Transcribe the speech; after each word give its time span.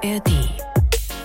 ARD. 0.00 0.30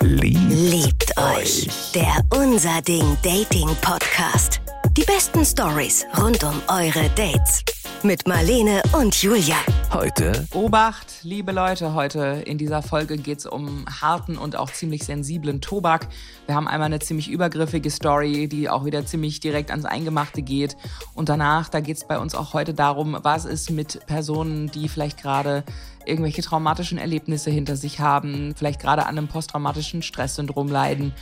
Liebt, 0.02 0.52
Liebt 0.52 1.18
euch. 1.18 1.68
Der 1.94 2.24
Unser 2.36 2.82
Ding 2.82 3.18
Dating 3.22 3.70
Podcast. 3.81 4.62
Die 4.97 5.04
besten 5.04 5.46
Stories 5.46 6.08
rund 6.18 6.44
um 6.44 6.60
eure 6.68 7.08
Dates. 7.10 7.63
Mit 8.01 8.28
Marlene 8.28 8.81
und 8.94 9.22
Julia. 9.22 9.56
Heute 9.94 10.46
Obacht, 10.54 11.24
liebe 11.24 11.51
Leute, 11.51 11.94
heute 11.94 12.44
in 12.46 12.58
dieser 12.58 12.81
Folge 12.81 13.17
geht 13.17 13.40
es 13.40 13.46
um 13.46 13.86
harten 14.01 14.38
und 14.38 14.56
auch 14.56 14.72
ziemlich 14.72 15.03
sensiblen 15.05 15.62
Tobak. 15.62 16.08
Wir 16.48 16.55
haben 16.55 16.67
einmal 16.67 16.88
eine 16.88 16.99
ziemlich 16.99 17.30
übergriffige 17.30 17.90
Story, 17.91 18.48
die 18.49 18.70
auch 18.70 18.85
wieder 18.85 19.05
ziemlich 19.05 19.40
direkt 19.40 19.70
ans 19.70 19.85
Eingemachte 19.85 20.41
geht. 20.41 20.76
Und 21.13 21.30
danach, 21.30 21.70
da 21.70 21.80
geht 21.80 21.98
es 21.98 22.05
bei 22.05 22.17
uns 22.17 22.35
auch 22.35 22.53
heute 22.53 22.73
darum, 22.73 23.17
was 23.21 23.45
ist 23.45 23.70
mit 23.70 24.05
Personen, 24.08 24.70
die 24.71 24.90
vielleicht 24.90 25.21
gerade 25.21 25.63
irgendwelche 26.05 26.41
traumatischen 26.41 26.98
Erlebnisse 26.98 27.52
hinter 27.52 27.75
sich 27.75 27.99
haben, 27.99 28.53
vielleicht 28.55 28.81
gerade 28.81 29.05
an 29.05 29.17
einem 29.17 29.27
posttraumatischen 29.27 30.02
Stresssyndrom 30.02 30.67
leiden. 30.67 31.13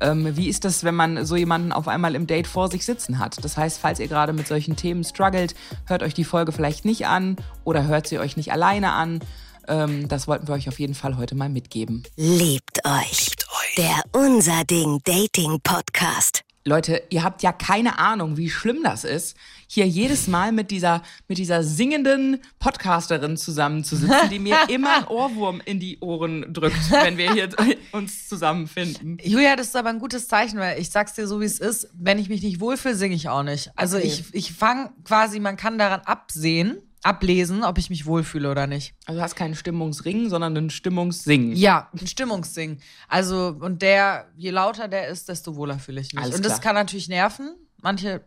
Ähm, 0.00 0.36
wie 0.36 0.48
ist 0.48 0.64
das, 0.64 0.84
wenn 0.84 0.94
man 0.94 1.24
so 1.24 1.36
jemanden 1.36 1.72
auf 1.72 1.88
einmal 1.88 2.14
im 2.14 2.26
Date 2.26 2.46
vor 2.46 2.70
sich 2.70 2.84
sitzen 2.84 3.18
hat? 3.18 3.44
Das 3.44 3.56
heißt, 3.56 3.78
falls 3.78 4.00
ihr 4.00 4.08
gerade 4.08 4.32
mit 4.32 4.46
solchen 4.48 4.76
Themen 4.76 5.04
struggelt, 5.04 5.54
hört 5.86 6.02
euch 6.02 6.14
die 6.14 6.24
Folge 6.24 6.52
vielleicht 6.52 6.84
nicht 6.84 7.06
an 7.06 7.36
oder 7.64 7.86
hört 7.86 8.06
sie 8.06 8.18
euch 8.18 8.36
nicht 8.36 8.52
alleine 8.52 8.92
an. 8.92 9.20
Ähm, 9.68 10.08
das 10.08 10.26
wollten 10.28 10.48
wir 10.48 10.54
euch 10.54 10.68
auf 10.68 10.80
jeden 10.80 10.94
Fall 10.94 11.16
heute 11.16 11.34
mal 11.34 11.48
mitgeben. 11.48 12.02
Liebt 12.16 12.84
euch. 12.84 13.30
Der 13.76 14.02
Unser 14.12 14.64
Ding 14.64 15.00
Dating 15.04 15.60
Podcast. 15.62 16.49
Leute, 16.66 17.02
ihr 17.08 17.24
habt 17.24 17.42
ja 17.42 17.52
keine 17.52 17.98
Ahnung, 17.98 18.36
wie 18.36 18.50
schlimm 18.50 18.82
das 18.82 19.04
ist, 19.04 19.34
hier 19.66 19.86
jedes 19.88 20.28
Mal 20.28 20.52
mit 20.52 20.70
dieser, 20.70 21.02
mit 21.26 21.38
dieser 21.38 21.62
singenden 21.62 22.38
Podcasterin 22.58 23.38
zusammenzusitzen, 23.38 24.28
die 24.30 24.38
mir 24.38 24.58
immer 24.68 24.96
einen 24.96 25.06
Ohrwurm 25.06 25.62
in 25.64 25.80
die 25.80 25.98
Ohren 26.00 26.52
drückt, 26.52 26.90
wenn 26.90 27.16
wir 27.16 27.32
hier 27.32 27.48
uns 27.92 28.28
zusammenfinden. 28.28 29.16
Julia, 29.22 29.56
das 29.56 29.68
ist 29.68 29.76
aber 29.76 29.88
ein 29.88 29.98
gutes 30.00 30.28
Zeichen, 30.28 30.58
weil 30.58 30.78
ich 30.78 30.90
sag's 30.90 31.14
dir 31.14 31.26
so, 31.26 31.40
wie 31.40 31.46
es 31.46 31.60
ist. 31.60 31.88
Wenn 31.94 32.18
ich 32.18 32.28
mich 32.28 32.42
nicht 32.42 32.60
wohlfühle, 32.60 32.94
singe 32.94 33.14
ich 33.14 33.28
auch 33.30 33.42
nicht. 33.42 33.70
Also 33.76 33.96
Okay. 33.96 34.06
ich, 34.06 34.24
ich 34.34 34.52
fange 34.52 34.90
quasi, 35.04 35.40
man 35.40 35.56
kann 35.56 35.78
daran 35.78 36.00
absehen, 36.00 36.76
ablesen, 37.02 37.64
ob 37.64 37.78
ich 37.78 37.90
mich 37.90 38.06
wohlfühle 38.06 38.50
oder 38.50 38.66
nicht. 38.66 38.94
Also 39.06 39.18
du 39.18 39.24
hast 39.24 39.34
keinen 39.34 39.54
Stimmungsring, 39.54 40.28
sondern 40.28 40.56
einen 40.56 40.70
Stimmungssingen. 40.70 41.56
Ja, 41.56 41.88
ein 41.98 42.06
Stimmungssing. 42.06 42.78
Also, 43.08 43.56
und 43.58 43.82
der, 43.82 44.28
je 44.36 44.50
lauter 44.50 44.88
der 44.88 45.08
ist, 45.08 45.28
desto 45.28 45.56
wohler 45.56 45.78
fühle 45.78 46.00
ich 46.00 46.12
mich. 46.12 46.22
Alles 46.22 46.36
und 46.36 46.44
das 46.44 46.54
klar. 46.60 46.74
kann 46.74 46.74
natürlich 46.74 47.08
nerven. 47.08 47.54
Manche 47.82 48.22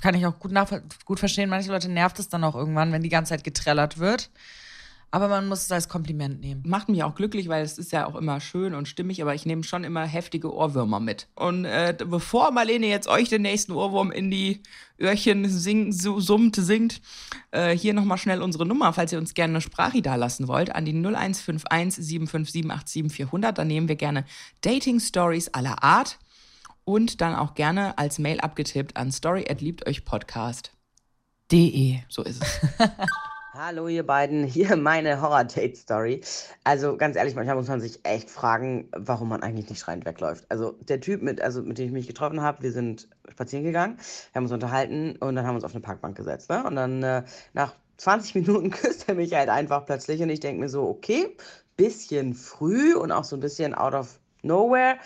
kann 0.00 0.14
ich 0.14 0.24
auch 0.26 0.38
gut, 0.38 0.52
gut 1.04 1.18
verstehen. 1.18 1.50
Manche 1.50 1.70
Leute 1.70 1.90
nervt 1.90 2.18
es 2.18 2.28
dann 2.28 2.44
auch 2.44 2.54
irgendwann, 2.54 2.92
wenn 2.92 3.02
die 3.02 3.10
ganze 3.10 3.30
Zeit 3.30 3.44
getrellert 3.44 3.98
wird. 3.98 4.30
Aber 5.10 5.28
man 5.28 5.48
muss 5.48 5.62
es 5.62 5.72
als 5.72 5.88
Kompliment 5.88 6.40
nehmen. 6.40 6.62
Macht 6.66 6.88
mich 6.88 7.02
auch 7.02 7.14
glücklich, 7.14 7.48
weil 7.48 7.64
es 7.64 7.78
ist 7.78 7.92
ja 7.92 8.06
auch 8.06 8.16
immer 8.16 8.40
schön 8.40 8.74
und 8.74 8.88
stimmig, 8.88 9.22
aber 9.22 9.34
ich 9.34 9.46
nehme 9.46 9.62
schon 9.62 9.84
immer 9.84 10.04
heftige 10.04 10.52
Ohrwürmer 10.52 11.00
mit. 11.00 11.28
Und 11.36 11.64
äh, 11.64 11.96
bevor 11.96 12.50
Marlene 12.50 12.88
jetzt 12.88 13.08
euch 13.08 13.28
den 13.28 13.42
nächsten 13.42 13.72
Ohrwurm 13.72 14.10
in 14.10 14.30
die 14.30 14.62
Öhrchen 15.00 15.48
sing, 15.48 15.92
su, 15.92 16.20
summt, 16.20 16.56
singt, 16.56 17.00
äh, 17.52 17.76
hier 17.76 17.94
nochmal 17.94 18.18
schnell 18.18 18.42
unsere 18.42 18.66
Nummer, 18.66 18.92
falls 18.92 19.12
ihr 19.12 19.18
uns 19.18 19.34
gerne 19.34 19.52
eine 19.52 19.60
Sprache 19.60 20.02
da 20.02 20.16
lassen 20.16 20.48
wollt, 20.48 20.74
an 20.74 20.84
die 20.84 20.92
0151 20.92 22.04
757 22.04 22.66
87400. 22.66 23.56
Dann 23.56 23.68
nehmen 23.68 23.88
wir 23.88 23.96
gerne 23.96 24.24
Dating 24.60 25.00
Stories 25.00 25.48
aller 25.48 25.82
Art 25.82 26.18
und 26.84 27.20
dann 27.20 27.34
auch 27.34 27.54
gerne 27.54 27.96
als 27.98 28.18
Mail 28.18 28.40
abgetippt 28.40 28.96
an 28.96 29.12
story 29.12 29.46
at 29.48 29.60
liebt 29.60 29.86
euch 29.86 30.04
Podcast. 30.04 30.72
De. 31.52 32.00
So 32.08 32.22
ist 32.22 32.42
es. 32.42 32.60
Hallo 33.58 33.88
ihr 33.88 34.04
beiden, 34.04 34.44
hier 34.44 34.76
meine 34.76 35.22
Horror-Date-Story. 35.22 36.20
Also 36.62 36.98
ganz 36.98 37.16
ehrlich, 37.16 37.34
manchmal 37.34 37.56
muss 37.56 37.68
man 37.68 37.80
sich 37.80 38.04
echt 38.04 38.28
fragen, 38.28 38.88
warum 38.94 39.30
man 39.30 39.42
eigentlich 39.42 39.70
nicht 39.70 39.80
schreiend 39.80 40.04
wegläuft. 40.04 40.44
Also 40.50 40.72
der 40.72 41.00
Typ, 41.00 41.22
mit, 41.22 41.40
also 41.40 41.62
mit 41.62 41.78
dem 41.78 41.86
ich 41.86 41.92
mich 41.92 42.06
getroffen 42.06 42.42
habe, 42.42 42.62
wir 42.62 42.72
sind 42.72 43.08
spazieren 43.30 43.64
gegangen, 43.64 43.96
wir 43.96 44.38
haben 44.38 44.44
uns 44.44 44.52
unterhalten 44.52 45.16
und 45.20 45.36
dann 45.36 45.46
haben 45.46 45.54
wir 45.54 45.56
uns 45.56 45.64
auf 45.64 45.72
eine 45.72 45.80
Parkbank 45.80 46.16
gesetzt. 46.18 46.50
Ne? 46.50 46.64
Und 46.64 46.76
dann 46.76 47.02
äh, 47.02 47.22
nach 47.54 47.74
20 47.96 48.34
Minuten 48.34 48.70
küsst 48.72 49.08
er 49.08 49.14
mich 49.14 49.32
halt 49.32 49.48
einfach 49.48 49.86
plötzlich 49.86 50.20
und 50.20 50.28
ich 50.28 50.40
denke 50.40 50.60
mir 50.60 50.68
so, 50.68 50.86
okay, 50.86 51.34
bisschen 51.78 52.34
früh 52.34 52.94
und 52.94 53.10
auch 53.10 53.24
so 53.24 53.36
ein 53.36 53.40
bisschen 53.40 53.74
out 53.74 53.94
of 53.94 54.18
nowhere. 54.42 54.98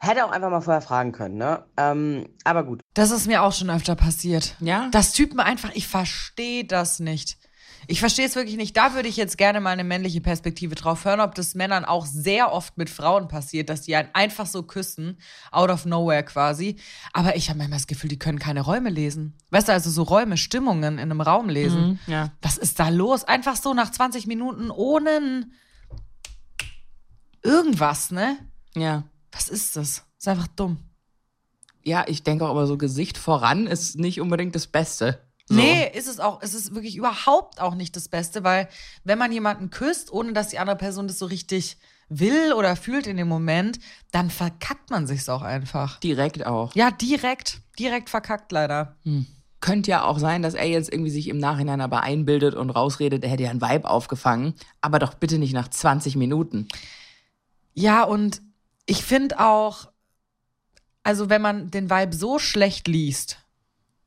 Hätte 0.00 0.24
auch 0.24 0.32
einfach 0.32 0.50
mal 0.50 0.60
vorher 0.60 0.82
fragen 0.82 1.12
können, 1.12 1.36
ne? 1.36 1.64
Ähm, 1.76 2.28
aber 2.42 2.64
gut. 2.64 2.80
Das 2.94 3.12
ist 3.12 3.28
mir 3.28 3.42
auch 3.42 3.52
schon 3.52 3.70
öfter 3.70 3.94
passiert. 3.94 4.56
Ja? 4.58 4.88
Dass 4.90 5.12
Typen 5.12 5.38
einfach, 5.38 5.70
ich 5.74 5.86
verstehe 5.86 6.64
das 6.64 6.98
nicht. 6.98 7.38
Ich 7.86 8.00
verstehe 8.00 8.26
es 8.26 8.36
wirklich 8.36 8.56
nicht. 8.56 8.76
Da 8.76 8.94
würde 8.94 9.08
ich 9.08 9.16
jetzt 9.16 9.38
gerne 9.38 9.60
mal 9.60 9.70
eine 9.70 9.84
männliche 9.84 10.20
Perspektive 10.20 10.74
drauf 10.74 11.04
hören, 11.04 11.20
ob 11.20 11.34
das 11.34 11.54
Männern 11.54 11.84
auch 11.84 12.06
sehr 12.06 12.52
oft 12.52 12.78
mit 12.78 12.90
Frauen 12.90 13.28
passiert, 13.28 13.68
dass 13.68 13.82
die 13.82 13.96
einen 13.96 14.08
einfach 14.12 14.46
so 14.46 14.62
küssen, 14.62 15.18
out 15.50 15.70
of 15.70 15.84
nowhere 15.84 16.22
quasi. 16.22 16.76
Aber 17.12 17.36
ich 17.36 17.48
habe 17.48 17.58
manchmal 17.58 17.78
das 17.78 17.86
Gefühl, 17.86 18.08
die 18.08 18.18
können 18.18 18.38
keine 18.38 18.60
Räume 18.60 18.90
lesen. 18.90 19.36
Weißt 19.50 19.68
du, 19.68 19.72
also 19.72 19.90
so 19.90 20.02
Räume, 20.02 20.36
Stimmungen 20.36 20.94
in 20.94 21.10
einem 21.10 21.20
Raum 21.20 21.48
lesen. 21.48 21.98
ja. 22.06 22.32
Was 22.40 22.58
ist 22.58 22.78
da 22.78 22.88
los? 22.88 23.24
Einfach 23.24 23.56
so 23.56 23.74
nach 23.74 23.90
20 23.90 24.26
Minuten 24.26 24.70
ohne 24.70 25.46
irgendwas, 27.42 28.10
ne? 28.10 28.38
Ja. 28.74 29.04
Was 29.32 29.48
ist 29.48 29.76
das? 29.76 30.04
Ist 30.18 30.28
einfach 30.28 30.48
dumm. 30.48 30.78
Ja, 31.84 32.04
ich 32.06 32.22
denke 32.22 32.44
auch 32.44 32.50
aber 32.50 32.66
so 32.66 32.78
Gesicht 32.78 33.18
voran 33.18 33.66
ist 33.66 33.98
nicht 33.98 34.20
unbedingt 34.20 34.54
das 34.54 34.68
Beste. 34.68 35.18
So. 35.46 35.54
Nee, 35.54 35.90
ist 35.92 36.08
es 36.08 36.20
auch. 36.20 36.40
Es 36.42 36.54
ist 36.54 36.74
wirklich 36.74 36.96
überhaupt 36.96 37.60
auch 37.60 37.74
nicht 37.74 37.96
das 37.96 38.08
Beste, 38.08 38.44
weil 38.44 38.68
wenn 39.04 39.18
man 39.18 39.32
jemanden 39.32 39.70
küsst, 39.70 40.12
ohne 40.12 40.32
dass 40.32 40.48
die 40.48 40.58
andere 40.58 40.76
Person 40.76 41.08
das 41.08 41.18
so 41.18 41.26
richtig 41.26 41.76
will 42.08 42.52
oder 42.52 42.76
fühlt 42.76 43.06
in 43.06 43.16
dem 43.16 43.28
Moment, 43.28 43.78
dann 44.10 44.30
verkackt 44.30 44.90
man 44.90 45.06
sich's 45.06 45.28
auch 45.28 45.42
einfach. 45.42 45.98
Direkt 46.00 46.46
auch. 46.46 46.74
Ja, 46.74 46.90
direkt. 46.90 47.60
Direkt 47.78 48.10
verkackt 48.10 48.52
leider. 48.52 48.96
Könnte 49.60 49.90
ja 49.90 50.04
auch 50.04 50.18
sein, 50.18 50.42
dass 50.42 50.54
er 50.54 50.66
jetzt 50.66 50.92
irgendwie 50.92 51.10
sich 51.10 51.28
im 51.28 51.38
Nachhinein 51.38 51.80
aber 51.80 52.02
einbildet 52.02 52.54
und 52.54 52.70
rausredet, 52.70 53.24
er 53.24 53.30
hätte 53.30 53.44
ja 53.44 53.50
einen 53.50 53.62
Vibe 53.62 53.88
aufgefangen. 53.88 54.54
Aber 54.80 54.98
doch 54.98 55.14
bitte 55.14 55.38
nicht 55.38 55.54
nach 55.54 55.68
20 55.68 56.16
Minuten. 56.16 56.68
Ja, 57.74 58.02
und 58.04 58.42
ich 58.86 59.04
finde 59.04 59.40
auch, 59.40 59.88
also 61.02 61.30
wenn 61.30 61.42
man 61.42 61.70
den 61.70 61.88
Vibe 61.90 62.14
so 62.14 62.38
schlecht 62.38 62.88
liest, 62.88 63.38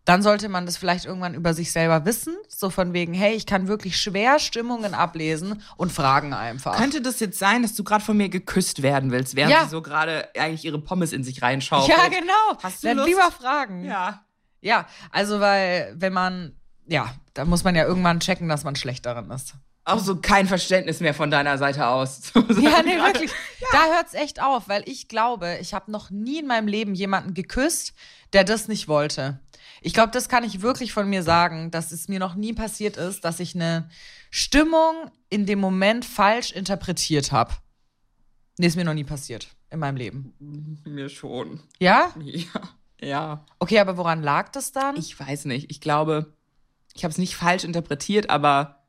dann 0.06 0.22
sollte 0.22 0.50
man 0.50 0.66
das 0.66 0.78
vielleicht 0.78 1.06
irgendwann 1.06 1.34
über 1.34 1.54
sich 1.54 1.72
selber 1.72 2.06
wissen. 2.06 2.36
So 2.48 2.70
von 2.70 2.94
wegen, 2.94 3.14
hey, 3.14 3.34
ich 3.36 3.46
kann 3.46 3.68
wirklich 3.68 3.98
schwer 3.98 4.40
Stimmungen 4.40 4.94
ablesen 4.94 5.62
und 5.78 5.92
fragen 5.92 6.34
einfach. 6.34 6.78
Könnte 6.78 7.02
das 7.02 7.20
jetzt 7.20 7.40
sein, 7.40 7.64
dass 7.64 7.74
du 7.76 7.84
gerade 7.84 8.04
von 8.04 8.16
mir 8.16 8.30
geküsst 8.30 8.82
werden 8.84 9.12
willst, 9.12 9.36
während 9.36 9.52
Ja. 9.54 9.64
sie 9.64 9.70
so 9.72 9.82
gerade 9.82 10.30
eigentlich 10.38 10.64
ihre 10.64 10.80
Pommes 10.80 11.12
in 11.12 11.24
sich 11.24 11.42
reinschaut? 11.42 11.88
ja, 11.90 12.08
genau. 12.08 12.58
Hast 12.64 12.84
du 12.84 12.88
Dann 12.88 12.98
Lust? 12.98 13.10
lieber 13.10 13.32
fragen. 13.32 13.84
Ja. 13.84 14.24
Ja, 14.62 14.88
also 15.12 15.40
weil, 15.40 15.94
wenn 15.98 16.14
man, 16.14 16.56
ja, 16.88 17.14
da 17.34 17.46
muss 17.46 17.64
man 17.64 17.76
ja 17.76 17.84
irgendwann 17.86 18.20
checken, 18.20 18.48
dass 18.50 18.64
man 18.64 18.76
schlecht 18.76 19.06
darin 19.06 19.30
ist. 19.32 19.54
Auch 19.88 20.00
so 20.00 20.16
kein 20.20 20.48
Verständnis 20.48 21.00
mehr 21.00 21.14
von 21.14 21.30
deiner 21.30 21.60
Seite 21.60 21.86
aus. 21.88 22.32
Ja, 22.60 22.82
nee, 22.84 22.98
wirklich. 22.98 23.30
Da 23.72 23.86
hört's 23.96 24.16
echt 24.16 24.42
auf, 24.42 24.68
weil 24.68 24.82
ich 24.88 25.08
glaube, 25.08 25.58
ich 25.62 25.74
habe 25.76 25.92
noch 25.92 26.10
nie 26.10 26.40
in 26.40 26.48
meinem 26.48 26.68
Leben 26.68 26.96
jemanden 26.96 27.36
geküsst, 27.36 27.94
der 28.34 28.44
das 28.44 28.68
nicht 28.68 28.88
wollte. 28.88 29.40
Ich 29.82 29.94
glaube, 29.94 30.12
das 30.12 30.30
kann 30.30 30.44
ich 30.44 30.62
wirklich 30.62 30.94
von 30.94 31.10
mir 31.10 31.24
sagen, 31.24 31.72
dass 31.72 31.92
es 31.92 32.08
mir 32.08 32.20
noch 32.20 32.36
nie 32.36 32.54
passiert 32.54 32.98
ist, 32.98 33.26
dass 33.26 33.40
ich 33.40 33.56
eine 33.56 33.90
Stimmung 34.32 35.12
in 35.30 35.46
dem 35.46 35.60
Moment 35.60 36.06
falsch 36.06 36.52
interpretiert 36.52 37.32
habe. 37.32 37.54
Nee, 38.58 38.68
ist 38.68 38.76
mir 38.78 38.86
noch 38.86 38.94
nie 38.94 39.04
passiert 39.04 39.50
in 39.70 39.80
meinem 39.80 39.98
Leben. 39.98 40.82
Mir 40.86 41.10
schon. 41.10 41.60
Ja? 41.80 42.14
Ja. 42.22 42.62
Ja. 43.02 43.46
Okay, 43.60 43.80
aber 43.80 43.98
woran 43.98 44.24
lag 44.24 44.50
das 44.50 44.72
dann? 44.72 44.96
Ich 44.96 45.20
weiß 45.20 45.46
nicht. 45.46 45.70
Ich 45.70 45.82
glaube, 45.82 46.34
ich 46.94 47.04
habe 47.04 47.12
es 47.12 47.18
nicht 47.18 47.36
falsch 47.36 47.66
interpretiert, 47.66 48.30
aber 48.30 48.84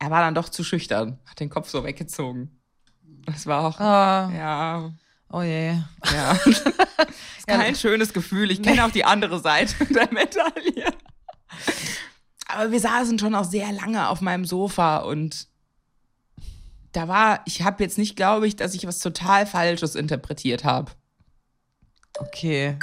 er 0.00 0.10
war 0.10 0.20
dann 0.20 0.34
doch 0.34 0.48
zu 0.48 0.64
schüchtern. 0.64 1.20
Hat 1.26 1.38
den 1.38 1.48
Kopf 1.48 1.68
so 1.70 1.84
weggezogen. 1.84 2.60
Das 3.24 3.46
war 3.46 3.64
auch. 3.64 3.78
Ah, 3.78 4.30
Ja. 4.34 4.92
Oh 5.32 5.42
je. 5.42 5.74
Ja. 6.12 6.32
ist 7.38 7.46
kein 7.46 7.74
schönes 7.74 8.12
Gefühl. 8.12 8.50
Ich 8.50 8.62
kenne 8.62 8.84
auch 8.84 8.90
die 8.90 9.04
andere 9.04 9.40
Seite 9.40 9.84
der 9.92 10.12
Medaille. 10.12 10.92
Aber 12.48 12.70
wir 12.70 12.80
saßen 12.80 13.18
schon 13.18 13.34
auch 13.34 13.44
sehr 13.44 13.72
lange 13.72 14.08
auf 14.08 14.20
meinem 14.20 14.44
Sofa 14.44 14.98
und 14.98 15.48
da 16.92 17.08
war, 17.08 17.40
ich 17.46 17.62
habe 17.62 17.82
jetzt 17.82 17.98
nicht, 17.98 18.16
glaube 18.16 18.46
ich, 18.46 18.56
dass 18.56 18.74
ich 18.74 18.86
was 18.86 18.98
total 18.98 19.46
Falsches 19.46 19.94
interpretiert 19.94 20.64
habe. 20.64 20.92
Okay. 22.18 22.78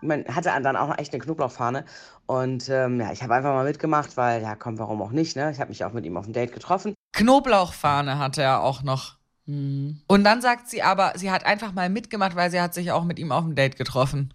man 0.00 0.24
hatte 0.24 0.50
dann 0.62 0.76
auch 0.76 0.88
noch 0.88 0.98
echt 0.98 1.12
eine 1.12 1.22
Knoblauchfahne. 1.22 1.84
Und 2.26 2.68
ähm, 2.68 3.00
ja, 3.00 3.12
ich 3.12 3.22
habe 3.22 3.34
einfach 3.34 3.52
mal 3.52 3.64
mitgemacht, 3.64 4.16
weil, 4.16 4.40
ja, 4.40 4.54
komm, 4.54 4.78
warum 4.78 5.02
auch 5.02 5.10
nicht, 5.10 5.36
ne? 5.36 5.50
Ich 5.50 5.60
habe 5.60 5.68
mich 5.68 5.84
auch 5.84 5.92
mit 5.92 6.06
ihm 6.06 6.16
auf 6.16 6.26
ein 6.26 6.32
Date 6.32 6.52
getroffen. 6.52 6.94
Knoblauchfahne 7.12 8.18
hatte 8.18 8.42
er 8.42 8.62
auch 8.62 8.82
noch. 8.82 9.19
Und 10.06 10.24
dann 10.24 10.42
sagt 10.42 10.68
sie 10.68 10.82
aber, 10.82 11.12
sie 11.16 11.30
hat 11.30 11.44
einfach 11.44 11.72
mal 11.72 11.88
mitgemacht, 11.88 12.36
weil 12.36 12.50
sie 12.50 12.60
hat 12.60 12.74
sich 12.74 12.92
auch 12.92 13.04
mit 13.04 13.18
ihm 13.18 13.32
auf 13.32 13.44
ein 13.44 13.54
Date 13.54 13.76
getroffen. 13.76 14.34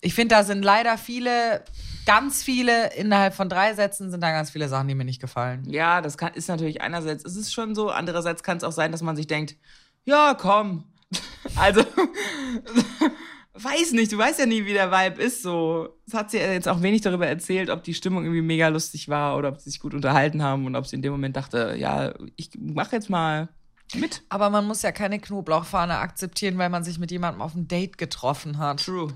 Ich 0.00 0.14
finde, 0.14 0.34
da 0.34 0.44
sind 0.44 0.62
leider 0.62 0.96
viele, 0.98 1.64
ganz 2.06 2.42
viele, 2.42 2.94
innerhalb 2.94 3.34
von 3.34 3.48
drei 3.48 3.74
Sätzen 3.74 4.10
sind 4.10 4.22
da 4.22 4.30
ganz 4.30 4.50
viele 4.50 4.68
Sachen, 4.68 4.88
die 4.88 4.94
mir 4.94 5.04
nicht 5.04 5.20
gefallen. 5.20 5.62
Ja, 5.68 6.00
das 6.00 6.16
kann, 6.16 6.32
ist 6.34 6.48
natürlich 6.48 6.80
einerseits, 6.80 7.24
ist 7.24 7.36
es 7.36 7.52
schon 7.52 7.74
so, 7.74 7.90
andererseits 7.90 8.42
kann 8.42 8.56
es 8.56 8.64
auch 8.64 8.72
sein, 8.72 8.92
dass 8.92 9.02
man 9.02 9.16
sich 9.16 9.26
denkt, 9.26 9.56
ja, 10.04 10.34
komm. 10.34 10.84
Also, 11.56 11.82
weiß 13.54 13.92
nicht, 13.92 14.12
du 14.12 14.18
weißt 14.18 14.38
ja 14.38 14.46
nie, 14.46 14.64
wie 14.66 14.72
der 14.72 14.90
Vibe 14.90 15.22
ist. 15.22 15.42
So, 15.42 15.96
es 16.06 16.14
hat 16.14 16.30
sie 16.30 16.38
jetzt 16.38 16.68
auch 16.68 16.82
wenig 16.82 17.00
darüber 17.00 17.26
erzählt, 17.26 17.70
ob 17.70 17.82
die 17.82 17.94
Stimmung 17.94 18.24
irgendwie 18.24 18.42
mega 18.42 18.68
lustig 18.68 19.08
war 19.08 19.36
oder 19.36 19.48
ob 19.48 19.58
sie 19.58 19.70
sich 19.70 19.80
gut 19.80 19.94
unterhalten 19.94 20.42
haben 20.42 20.66
und 20.66 20.76
ob 20.76 20.86
sie 20.86 20.96
in 20.96 21.02
dem 21.02 21.12
Moment 21.12 21.36
dachte, 21.36 21.74
ja, 21.78 22.14
ich 22.36 22.50
mach 22.58 22.92
jetzt 22.92 23.10
mal 23.10 23.48
mit. 23.94 24.22
Aber 24.28 24.50
man 24.50 24.66
muss 24.66 24.82
ja 24.82 24.92
keine 24.92 25.18
Knoblauchfahne 25.18 25.98
akzeptieren, 25.98 26.58
weil 26.58 26.68
man 26.70 26.84
sich 26.84 26.98
mit 26.98 27.10
jemandem 27.10 27.42
auf 27.42 27.54
ein 27.54 27.68
Date 27.68 27.98
getroffen 27.98 28.58
hat. 28.58 28.84
True. 28.84 29.12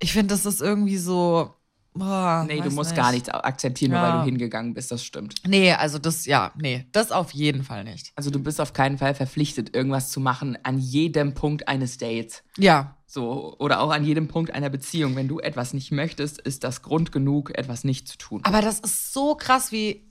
Ich 0.00 0.12
finde, 0.12 0.34
das 0.34 0.46
ist 0.46 0.60
irgendwie 0.60 0.98
so. 0.98 1.54
Boah, 1.94 2.44
Nee, 2.46 2.60
du 2.60 2.70
musst 2.70 2.90
nicht. 2.90 2.96
gar 3.02 3.10
nichts 3.10 3.28
akzeptieren, 3.28 3.90
nur 3.90 4.00
Ja. 4.00 4.12
weil 4.12 4.18
du 4.20 4.24
hingegangen 4.26 4.72
bist, 4.72 4.92
das 4.92 5.02
stimmt. 5.02 5.34
Nee, 5.48 5.72
also 5.72 5.98
das, 5.98 6.26
ja, 6.26 6.52
nee, 6.56 6.86
das 6.92 7.10
auf 7.10 7.32
jeden 7.32 7.64
Fall 7.64 7.82
nicht. 7.82 8.12
Also 8.14 8.30
du 8.30 8.38
bist 8.38 8.60
auf 8.60 8.72
keinen 8.72 8.98
Fall 8.98 9.16
verpflichtet, 9.16 9.74
irgendwas 9.74 10.10
zu 10.10 10.20
machen 10.20 10.56
an 10.62 10.78
jedem 10.78 11.34
Punkt 11.34 11.66
eines 11.66 11.98
Dates. 11.98 12.44
Ja, 12.56 12.94
So, 13.06 13.56
oder 13.58 13.80
auch 13.80 13.90
an 13.90 14.04
jedem 14.04 14.28
Punkt 14.28 14.52
einer 14.54 14.68
Beziehung. 14.70 15.16
Wenn 15.16 15.26
du 15.26 15.40
etwas 15.40 15.72
nicht 15.74 15.90
möchtest, 15.90 16.38
ist 16.40 16.62
das 16.62 16.82
Grund 16.82 17.10
genug, 17.10 17.56
etwas 17.58 17.82
nicht 17.82 18.06
zu 18.06 18.16
tun. 18.18 18.42
aber 18.44 18.60
das 18.60 18.78
ist 18.78 19.12
so 19.12 19.34
krass, 19.34 19.72
wie 19.72 20.06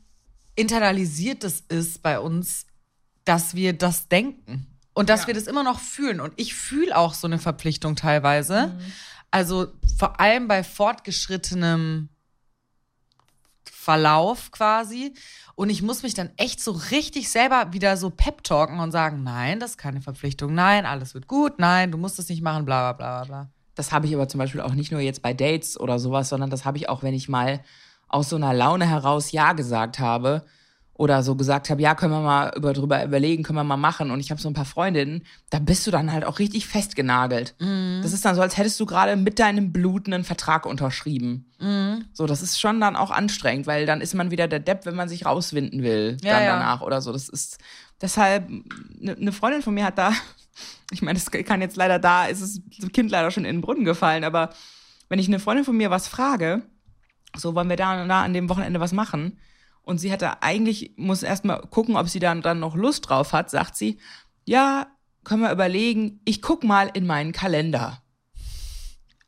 internalisiert 0.56 1.44
es 1.44 1.62
ist 1.70 2.02
bei 2.04 2.20
uns, 2.20 2.66
dass 3.28 3.56
wir 3.56 3.74
das 3.74 4.08
denken 4.08 4.68
und 4.94 5.10
dass 5.10 5.22
Ja. 5.22 5.28
wir 5.28 5.34
das 5.34 5.48
immer 5.48 5.64
noch 5.64 5.80
fühlen. 5.80 6.20
Und 6.20 6.34
ich 6.38 6.54
fühle 6.56 6.96
auch 6.98 7.14
so 7.14 7.28
eine 7.28 7.40
Verpflichtung 7.40 7.96
teilweise. 7.96 8.78
Also 9.32 9.68
vor 9.98 10.20
allem 10.20 10.48
bei 10.48 10.64
fortgeschrittenem 10.64 12.10
Verlauf 13.66 14.52
quasi. 14.52 15.14
Und 15.56 15.70
ich 15.70 15.82
muss 15.82 16.04
mich 16.04 16.14
dann 16.14 16.30
echt 16.38 16.62
so 16.62 16.72
richtig 16.72 17.30
selber 17.30 17.74
wieder 17.74 17.98
so 17.98 18.10
pep-talken 18.10 18.80
und 18.80 18.92
sagen, 18.92 19.24
nein, 19.24 19.60
das 19.60 19.72
ist 19.72 19.78
keine 19.78 20.02
Verpflichtung, 20.02 20.54
nein, 20.54 20.86
alles 20.86 21.14
wird 21.14 21.28
gut, 21.28 21.58
nein, 21.60 21.92
du 21.92 21.98
musst 21.98 22.20
es 22.20 22.30
nicht 22.30 22.42
machen, 22.42 22.66
bla 22.66 22.94
bla 22.94 23.22
bla 23.22 23.24
bla. 23.26 23.50
Das 23.76 23.92
habe 23.92 24.08
ich 24.08 24.16
aber 24.16 24.28
zum 24.28 24.40
Beispiel 24.40 24.62
auch 24.62 24.74
nicht 24.74 24.92
nur 24.92 25.02
jetzt 25.02 25.22
bei 25.22 25.34
Dates 25.34 25.80
oder 25.80 26.00
sowas, 26.00 26.30
sondern 26.30 26.50
das 26.50 26.66
habe 26.66 26.78
ich 26.78 26.90
auch, 26.90 27.04
wenn 27.04 27.14
ich 27.14 27.30
mal 27.30 27.62
aus 28.08 28.30
so 28.30 28.36
einer 28.36 28.54
Laune 28.54 28.88
heraus 28.88 29.32
Ja 29.32 29.54
gesagt 29.54 30.00
habe 30.00 30.46
oder 30.98 31.22
so 31.22 31.36
gesagt 31.36 31.70
habe, 31.70 31.82
ja, 31.82 31.94
können 31.94 32.12
wir 32.12 32.22
mal 32.22 32.52
über, 32.56 32.74
drüber 32.74 33.04
überlegen, 33.04 33.44
können 33.44 33.58
wir 33.58 33.64
mal 33.64 33.78
machen. 33.78 34.10
Und 34.10 34.20
ich 34.20 34.32
habe 34.32 34.42
so 34.42 34.50
ein 34.50 34.56
paar 34.56 34.66
Freundinnen, 34.66 35.24
da 35.52 35.60
bist 35.60 35.86
du 35.86 35.92
dann 35.92 36.12
halt 36.12 36.26
auch 36.26 36.40
richtig 36.40 36.68
festgenagelt. 36.68 37.56
Das 38.02 38.14
ist 38.14 38.26
dann 38.26 38.36
so, 38.36 38.42
als 38.42 38.58
hättest 38.58 38.80
du 38.80 38.88
gerade 38.88 39.16
mit 39.16 39.38
deinem 39.38 39.72
Blut 39.72 40.08
einen 40.08 40.24
Vertrag 40.24 40.66
unterschrieben. 40.66 41.46
So, 42.14 42.26
das 42.26 42.42
ist 42.42 42.60
schon 42.60 42.82
dann 42.82 42.96
auch 42.96 43.12
anstrengend, 43.12 43.68
weil 43.68 43.86
dann 43.86 44.02
ist 44.02 44.16
man 44.16 44.32
wieder 44.32 44.48
der 44.48 44.60
Depp, 44.60 44.86
wenn 44.86 44.96
man 44.96 45.08
sich 45.08 45.26
rauswinden 45.26 45.84
will, 45.84 46.18
Ja, 46.24 46.34
dann 46.34 46.44
ja. 46.44 46.54
danach 46.54 46.82
oder 46.82 47.02
so. 47.02 47.12
Das 47.12 47.30
ist 47.30 47.60
deshalb, 48.02 48.48
eine 48.48 49.16
ne 49.18 49.32
Freundin 49.32 49.62
von 49.62 49.74
mir 49.74 49.86
hat 49.86 49.98
da, 49.98 50.12
ich 50.92 51.04
meine, 51.04 51.20
das 51.20 51.30
kann 51.32 51.62
jetzt 51.62 51.78
leider 51.78 52.00
da, 52.00 52.26
ist 52.26 52.42
das 52.42 52.92
Kind 52.92 53.12
leider 53.12 53.30
schon 53.30 53.46
in 53.46 53.58
den 53.58 53.62
Brunnen 53.62 53.86
gefallen, 53.86 54.24
aber 54.24 54.50
wenn 55.10 55.20
ich 55.20 55.28
eine 55.28 55.40
Freundin 55.40 55.66
von 55.66 55.78
mir 55.78 55.90
was 55.90 56.08
frage, 56.08 56.64
so 57.36 57.56
wollen 57.56 57.70
wir 57.70 57.76
da 57.76 58.02
und 58.02 58.10
da 58.10 58.24
an 58.24 58.34
dem 58.34 58.50
Wochenende 58.50 58.80
was 58.80 58.94
machen, 58.94 59.38
und 59.88 60.00
sie 60.00 60.12
hatte 60.12 60.44
eigentlich, 60.44 60.94
muss 60.98 61.24
erstmal 61.24 61.62
gucken, 61.62 61.96
ob 61.96 62.10
sie 62.10 62.20
dann, 62.20 62.42
dann 62.42 62.60
noch 62.60 62.76
Lust 62.76 63.10
drauf 63.10 63.34
hat, 63.34 63.50
sagt 63.50 63.76
sie, 63.76 63.98
ja, 64.46 64.88
können 65.24 65.42
wir 65.42 65.52
überlegen, 65.52 66.20
ich 66.26 66.42
guck 66.42 66.64
mal 66.64 66.90
in 66.94 67.06
meinen 67.06 67.32
Kalender. 67.32 68.02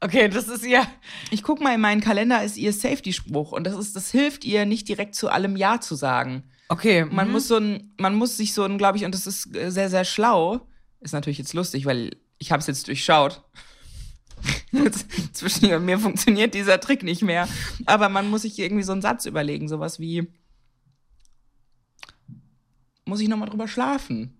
Okay, 0.01 0.29
das 0.29 0.47
ist 0.47 0.65
ja. 0.65 0.87
Ich 1.29 1.43
guck 1.43 1.59
mal 1.61 1.75
in 1.75 1.81
meinen 1.81 1.99
Kalender 2.01 2.43
ist 2.43 2.57
ihr 2.57 2.71
Safety-Spruch 2.71 3.51
und 3.51 3.65
das 3.65 3.75
ist, 3.75 3.95
das 3.95 4.11
hilft 4.11 4.45
ihr 4.45 4.65
nicht 4.65 4.87
direkt 4.87 5.15
zu 5.15 5.29
allem 5.29 5.57
Ja 5.57 5.81
zu 5.81 5.95
sagen. 5.95 6.43
Okay, 6.69 7.05
Man 7.05 7.31
muss 7.31 7.47
so 7.47 7.57
ein, 7.57 7.93
man 7.97 8.15
muss 8.15 8.37
sich 8.37 8.53
so 8.53 8.63
ein, 8.63 8.77
glaube 8.77 8.97
ich, 8.97 9.03
und 9.03 9.13
das 9.13 9.27
ist 9.27 9.55
äh, 9.55 9.71
sehr, 9.71 9.89
sehr 9.89 10.05
schlau. 10.05 10.67
Ist 11.01 11.13
natürlich 11.13 11.39
jetzt 11.39 11.53
lustig, 11.53 11.85
weil 11.85 12.11
ich 12.37 12.51
habe 12.51 12.61
es 12.61 12.67
jetzt 12.67 12.87
durchschaut. 12.87 13.43
Jetzt, 14.71 15.35
Zwischen 15.35 15.65
ihr 15.65 15.77
und 15.77 15.85
mir 15.85 15.99
funktioniert 15.99 16.53
dieser 16.53 16.79
Trick 16.79 17.03
nicht 17.03 17.21
mehr. 17.21 17.49
Aber 17.85 18.07
man 18.07 18.29
muss 18.29 18.43
sich 18.43 18.57
irgendwie 18.57 18.83
so 18.83 18.93
einen 18.93 19.01
Satz 19.01 19.25
überlegen, 19.25 19.67
sowas 19.67 19.99
wie 19.99 20.31
muss 23.09 23.19
ich 23.19 23.27
noch 23.27 23.37
mal 23.37 23.47
drüber 23.47 23.67
schlafen? 23.67 24.37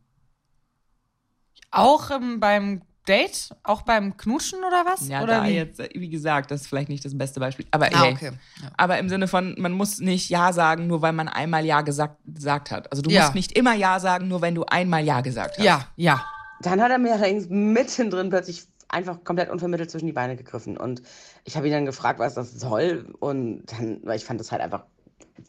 Auch 1.71 2.09
ähm, 2.11 2.39
beim 2.39 2.81
Date? 3.07 3.49
Auch 3.63 3.81
beim 3.83 4.17
Knutschen 4.17 4.59
oder 4.59 4.85
was? 4.85 5.07
Ja, 5.07 5.23
oder 5.23 5.41
da 5.41 5.47
wie? 5.47 5.51
jetzt, 5.55 5.79
äh, 5.79 5.89
wie 5.93 6.09
gesagt, 6.09 6.51
das 6.51 6.61
ist 6.61 6.67
vielleicht 6.67 6.89
nicht 6.89 7.03
das 7.05 7.17
beste 7.17 7.39
Beispiel. 7.39 7.65
Aber 7.71 7.87
Ah, 7.91 8.03
hey, 8.03 8.13
okay. 8.13 8.31
Ja. 8.61 8.71
Aber 8.77 8.97
im 8.99 9.09
Sinne 9.09 9.27
von, 9.27 9.55
man 9.57 9.71
muss 9.73 9.99
nicht 9.99 10.29
Ja 10.29 10.53
sagen, 10.53 10.87
nur 10.87 11.01
weil 11.01 11.13
man 11.13 11.27
einmal 11.27 11.65
Ja 11.65 11.81
gesagt, 11.81 12.17
gesagt 12.25 12.71
hat. 12.71 12.91
Also 12.91 13.01
du 13.01 13.09
Ja. 13.09 13.21
musst 13.23 13.35
nicht 13.35 13.51
immer 13.53 13.73
Ja 13.73 13.99
sagen, 13.99 14.27
nur 14.27 14.41
wenn 14.41 14.55
du 14.55 14.63
einmal 14.65 15.03
Ja 15.03 15.21
gesagt 15.21 15.57
hast. 15.57 15.63
Ja, 15.63 15.87
ja. 15.95 16.23
Dann 16.61 16.81
hat 16.81 16.91
er 16.91 16.97
mir 16.97 17.13
allerdings 17.13 17.47
mittendrin 17.49 18.29
plötzlich 18.29 18.67
einfach 18.89 19.23
komplett 19.23 19.49
unvermittelt 19.49 19.89
zwischen 19.91 20.07
die 20.07 20.13
Beine 20.13 20.35
gegriffen. 20.35 20.75
Und 20.77 21.01
ich 21.45 21.55
habe 21.55 21.67
ihn 21.67 21.73
dann 21.73 21.85
gefragt, 21.85 22.19
was 22.19 22.33
das 22.33 22.51
soll. 22.51 23.13
Und 23.19 23.63
dann, 23.71 23.99
weil 24.03 24.17
ich 24.17 24.25
fand 24.25 24.39
das 24.39 24.51
halt 24.51 24.61
einfach 24.61 24.85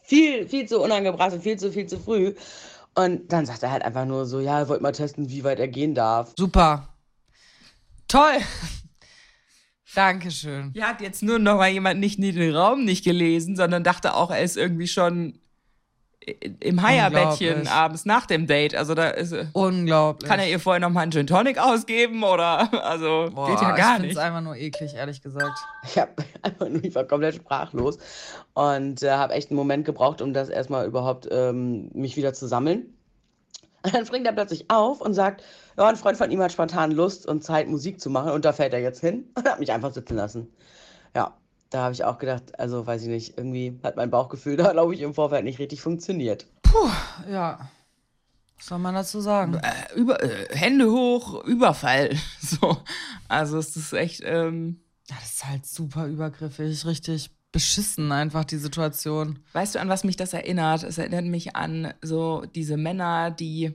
viel, 0.03 0.47
viel 0.47 0.67
zu 0.67 0.79
unangebracht 0.81 1.33
und 1.33 1.41
viel 1.43 1.57
zu, 1.57 1.71
viel 1.71 1.85
zu 1.87 1.99
früh. 1.99 2.33
Und 2.95 3.31
dann 3.31 3.45
sagt 3.45 3.63
er 3.63 3.71
halt 3.71 3.83
einfach 3.83 4.05
nur 4.05 4.25
so, 4.25 4.39
ja, 4.39 4.59
er 4.59 4.69
wollte 4.69 4.83
mal 4.83 4.91
testen, 4.91 5.29
wie 5.29 5.43
weit 5.43 5.59
er 5.59 5.67
gehen 5.67 5.95
darf. 5.95 6.33
Super. 6.37 6.89
Toll. 8.07 8.37
Dankeschön. 9.95 10.71
Hier 10.73 10.87
hat 10.87 11.01
jetzt 11.01 11.21
nur 11.23 11.39
noch 11.39 11.57
mal 11.57 11.69
jemand 11.69 11.99
nicht 11.99 12.17
in 12.17 12.35
den 12.35 12.55
Raum 12.55 12.85
nicht 12.85 13.03
gelesen, 13.03 13.55
sondern 13.55 13.83
dachte 13.83 14.13
auch, 14.13 14.31
er 14.31 14.41
ist 14.41 14.57
irgendwie 14.57 14.87
schon 14.87 15.40
im 16.59 16.81
Heierbettchen 16.81 17.47
Unglaublich. 17.47 17.71
abends 17.71 18.05
nach 18.05 18.25
dem 18.27 18.45
Date. 18.45 18.75
Also 18.75 18.93
da 18.93 19.09
ist, 19.09 19.33
Unglaublich. 19.53 20.29
kann 20.29 20.39
er 20.39 20.47
ihr 20.47 20.59
vorher 20.59 20.79
noch 20.79 20.91
mal 20.91 21.01
einen 21.01 21.11
Gin 21.11 21.25
Tonic 21.25 21.57
ausgeben 21.57 22.23
oder 22.23 22.71
also 22.85 23.29
Boah, 23.33 23.49
geht 23.49 23.61
ja 23.61 23.75
gar 23.75 23.95
ich 23.95 24.01
nicht. 24.01 24.09
find's 24.11 24.17
einfach 24.17 24.41
nur 24.41 24.55
eklig, 24.55 24.93
ehrlich 24.93 25.21
gesagt. 25.21 25.57
Ich 25.83 25.97
habe 25.97 26.11
einfach 26.43 26.69
nur, 26.69 26.83
ich 26.83 26.93
war 26.93 27.05
komplett 27.05 27.35
sprachlos 27.35 27.97
und 28.53 29.01
äh, 29.01 29.11
habe 29.11 29.33
echt 29.33 29.49
einen 29.49 29.57
Moment 29.57 29.85
gebraucht, 29.85 30.21
um 30.21 30.33
das 30.33 30.49
erstmal 30.49 30.85
überhaupt 30.85 31.27
ähm, 31.31 31.89
mich 31.93 32.15
wieder 32.17 32.33
zu 32.33 32.47
sammeln. 32.47 32.93
Und 33.83 33.93
dann 33.95 34.05
springt 34.05 34.27
er 34.27 34.33
plötzlich 34.33 34.69
auf 34.69 35.01
und 35.01 35.15
sagt, 35.15 35.43
ja, 35.75 35.87
ein 35.87 35.95
Freund 35.95 36.17
von 36.17 36.29
ihm 36.29 36.39
hat 36.41 36.51
spontan 36.51 36.91
Lust 36.91 37.25
und 37.25 37.43
Zeit, 37.43 37.67
Musik 37.67 37.99
zu 37.99 38.11
machen 38.11 38.31
und 38.31 38.45
da 38.45 38.53
fällt 38.53 38.73
er 38.73 38.79
jetzt 38.79 38.99
hin 39.01 39.25
und 39.35 39.49
hat 39.49 39.59
mich 39.59 39.71
einfach 39.71 39.91
sitzen 39.91 40.17
lassen. 40.17 40.53
Ja, 41.15 41.33
da 41.71 41.83
habe 41.83 41.93
ich 41.93 42.03
auch 42.03 42.19
gedacht, 42.19 42.59
also 42.59 42.85
weiß 42.85 43.01
ich 43.03 43.07
nicht, 43.07 43.37
irgendwie 43.37 43.79
hat 43.81 43.95
mein 43.95 44.11
Bauchgefühl 44.11 44.57
da, 44.57 44.71
glaube 44.73 44.93
ich, 44.93 45.01
im 45.01 45.15
Vorfeld 45.15 45.43
nicht 45.43 45.57
richtig 45.57 45.81
funktioniert. 45.81 46.45
Ja. 47.29 47.71
Was 48.57 48.67
soll 48.67 48.77
man 48.77 48.93
dazu 48.93 49.21
sagen? 49.21 49.55
Äh, 49.55 49.99
über, 49.99 50.21
äh, 50.21 50.55
Hände 50.55 50.91
hoch, 50.91 51.43
Überfall. 51.45 52.15
So. 52.41 52.77
Also 53.27 53.57
es 53.57 53.75
ist 53.75 53.93
echt, 53.93 54.21
ähm, 54.25 54.81
Ja, 55.09 55.15
das 55.19 55.33
ist 55.33 55.47
halt 55.47 55.65
super 55.65 56.05
übergriffig, 56.05 56.85
richtig 56.85 57.31
beschissen 57.51 58.11
einfach 58.11 58.45
die 58.45 58.57
Situation. 58.57 59.39
Weißt 59.53 59.75
du, 59.75 59.79
an 59.79 59.89
was 59.89 60.03
mich 60.03 60.17
das 60.17 60.33
erinnert? 60.33 60.83
Es 60.83 60.97
erinnert 60.97 61.25
mich 61.25 61.55
an 61.55 61.93
so 62.01 62.43
diese 62.55 62.77
Männer, 62.77 63.31
die, 63.31 63.73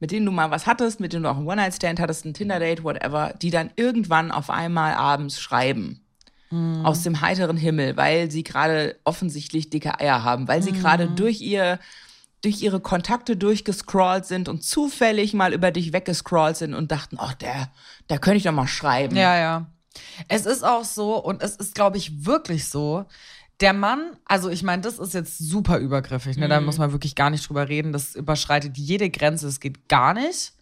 mit 0.00 0.10
denen 0.10 0.26
du 0.26 0.32
mal 0.32 0.50
was 0.50 0.66
hattest, 0.66 1.00
mit 1.00 1.12
denen 1.12 1.22
du 1.22 1.30
auch 1.30 1.36
einen 1.36 1.46
One-Night-Stand 1.46 2.00
hattest, 2.00 2.24
ein 2.24 2.34
Tinder-Date, 2.34 2.84
whatever, 2.84 3.34
die 3.40 3.50
dann 3.50 3.70
irgendwann 3.76 4.30
auf 4.30 4.50
einmal 4.50 4.94
abends 4.94 5.40
schreiben. 5.40 6.04
Aus 6.50 7.02
dem 7.02 7.20
heiteren 7.20 7.58
Himmel, 7.58 7.96
weil 7.98 8.30
sie 8.30 8.42
gerade 8.42 8.96
offensichtlich 9.04 9.68
dicke 9.68 10.00
Eier 10.00 10.24
haben, 10.24 10.48
weil 10.48 10.62
sie 10.62 10.72
gerade 10.72 11.06
durch 11.08 11.42
ihr, 11.42 11.78
durch 12.42 12.62
ihre 12.62 12.80
Kontakte 12.80 13.36
durchgescrollt 13.36 14.24
sind 14.24 14.48
und 14.48 14.62
zufällig 14.62 15.34
mal 15.34 15.52
über 15.52 15.70
dich 15.70 15.92
weggescrollt 15.92 16.56
sind 16.56 16.72
und 16.72 16.90
dachten, 16.90 17.18
oh, 17.20 17.32
der, 17.40 17.70
der 18.08 18.18
könnte 18.18 18.38
ich 18.38 18.44
doch 18.44 18.52
mal 18.52 18.66
schreiben. 18.66 19.14
Ja, 19.14 19.36
ja. 19.36 19.66
Es 20.28 20.46
ist 20.46 20.64
auch 20.64 20.84
so, 20.84 21.22
und 21.22 21.42
es 21.42 21.56
ist, 21.56 21.74
glaube 21.74 21.98
ich, 21.98 22.24
wirklich 22.24 22.68
so. 22.68 23.04
Der 23.60 23.72
Mann, 23.72 24.16
also 24.24 24.48
ich 24.48 24.62
meine, 24.62 24.82
das 24.82 24.98
ist 24.98 25.14
jetzt 25.14 25.38
super 25.38 25.78
übergriffig, 25.78 26.36
ne? 26.36 26.48
Da 26.48 26.60
muss 26.60 26.78
man 26.78 26.92
wirklich 26.92 27.16
gar 27.16 27.28
nicht 27.28 27.48
drüber 27.48 27.68
reden. 27.68 27.92
Das 27.92 28.14
überschreitet 28.14 28.78
jede 28.78 29.10
Grenze, 29.10 29.46
das 29.46 29.58
geht 29.58 29.88
gar 29.88 30.14
nicht. 30.14 30.52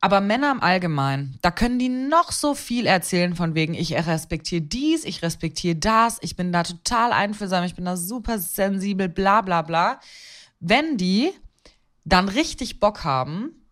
Aber 0.00 0.20
Männer 0.20 0.50
im 0.50 0.62
Allgemeinen, 0.62 1.38
da 1.40 1.50
können 1.50 1.78
die 1.78 1.88
noch 1.88 2.30
so 2.30 2.54
viel 2.54 2.86
erzählen 2.86 3.34
von 3.34 3.54
wegen, 3.54 3.74
ich 3.74 3.94
respektiere 3.94 4.60
dies, 4.60 5.04
ich 5.04 5.22
respektiere 5.22 5.76
das, 5.76 6.18
ich 6.20 6.36
bin 6.36 6.52
da 6.52 6.62
total 6.62 7.12
einfühlsam, 7.12 7.64
ich 7.64 7.74
bin 7.74 7.86
da 7.86 7.96
super 7.96 8.38
sensibel, 8.38 9.08
bla 9.08 9.40
bla 9.40 9.62
bla. 9.62 10.00
Wenn 10.60 10.98
die 10.98 11.32
dann 12.04 12.28
richtig 12.28 12.80
Bock 12.80 13.04
haben, 13.04 13.66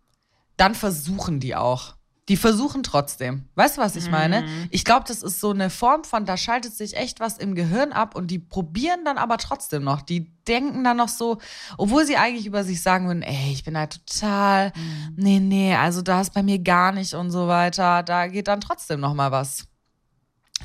dann 0.57 0.75
versuchen 0.75 1.41
die 1.41 1.55
auch. 1.55 1.97
Die 2.29 2.37
versuchen 2.37 2.85
trotzdem. 2.85 3.49
Weißt 3.57 3.76
du, 3.76 3.81
was 3.81 3.97
ich 3.97 4.09
meine? 4.09 4.45
Ich 4.71 4.85
glaube, 4.85 5.05
das 5.09 5.25
ist 5.25 5.41
so 5.41 5.50
eine 5.50 5.71
Form 5.71 6.05
von, 6.05 6.25
da 6.25 6.37
schaltet 6.37 6.73
sich 6.73 6.97
echt 6.97 7.19
was 7.19 7.37
im 7.37 7.57
Gehirn 7.57 7.91
ab 7.93 8.14
und 8.14 8.29
die 8.31 8.38
probieren 8.38 9.05
dann 9.05 9.19
aber 9.19 9.38
trotzdem 9.38 9.83
noch. 9.83 10.02
Die 10.02 10.31
denken 10.47 10.85
dann 10.85 10.99
noch 10.99 11.09
so, 11.09 11.38
obwohl 11.79 12.07
sie 12.07 12.17
eigentlich 12.17 12.47
über 12.47 12.62
sich 12.62 12.81
sagen 12.81 13.09
würden, 13.09 13.23
ey, 13.23 13.52
ich 13.52 13.64
bin 13.64 13.76
halt 13.76 14.07
total, 14.07 14.73
nee, 15.17 15.41
nee, 15.41 15.75
also 15.75 16.00
da 16.00 16.21
ist 16.21 16.33
bei 16.33 16.45
mir 16.45 16.61
gar 16.61 16.93
nicht 16.93 17.12
und 17.14 17.33
so 17.33 17.49
weiter. 17.49 18.05
Da 18.05 18.29
geht 18.29 18.47
dann 18.47 18.61
trotzdem 18.61 19.00
noch 19.00 19.14
mal 19.14 19.33
was. 19.33 19.67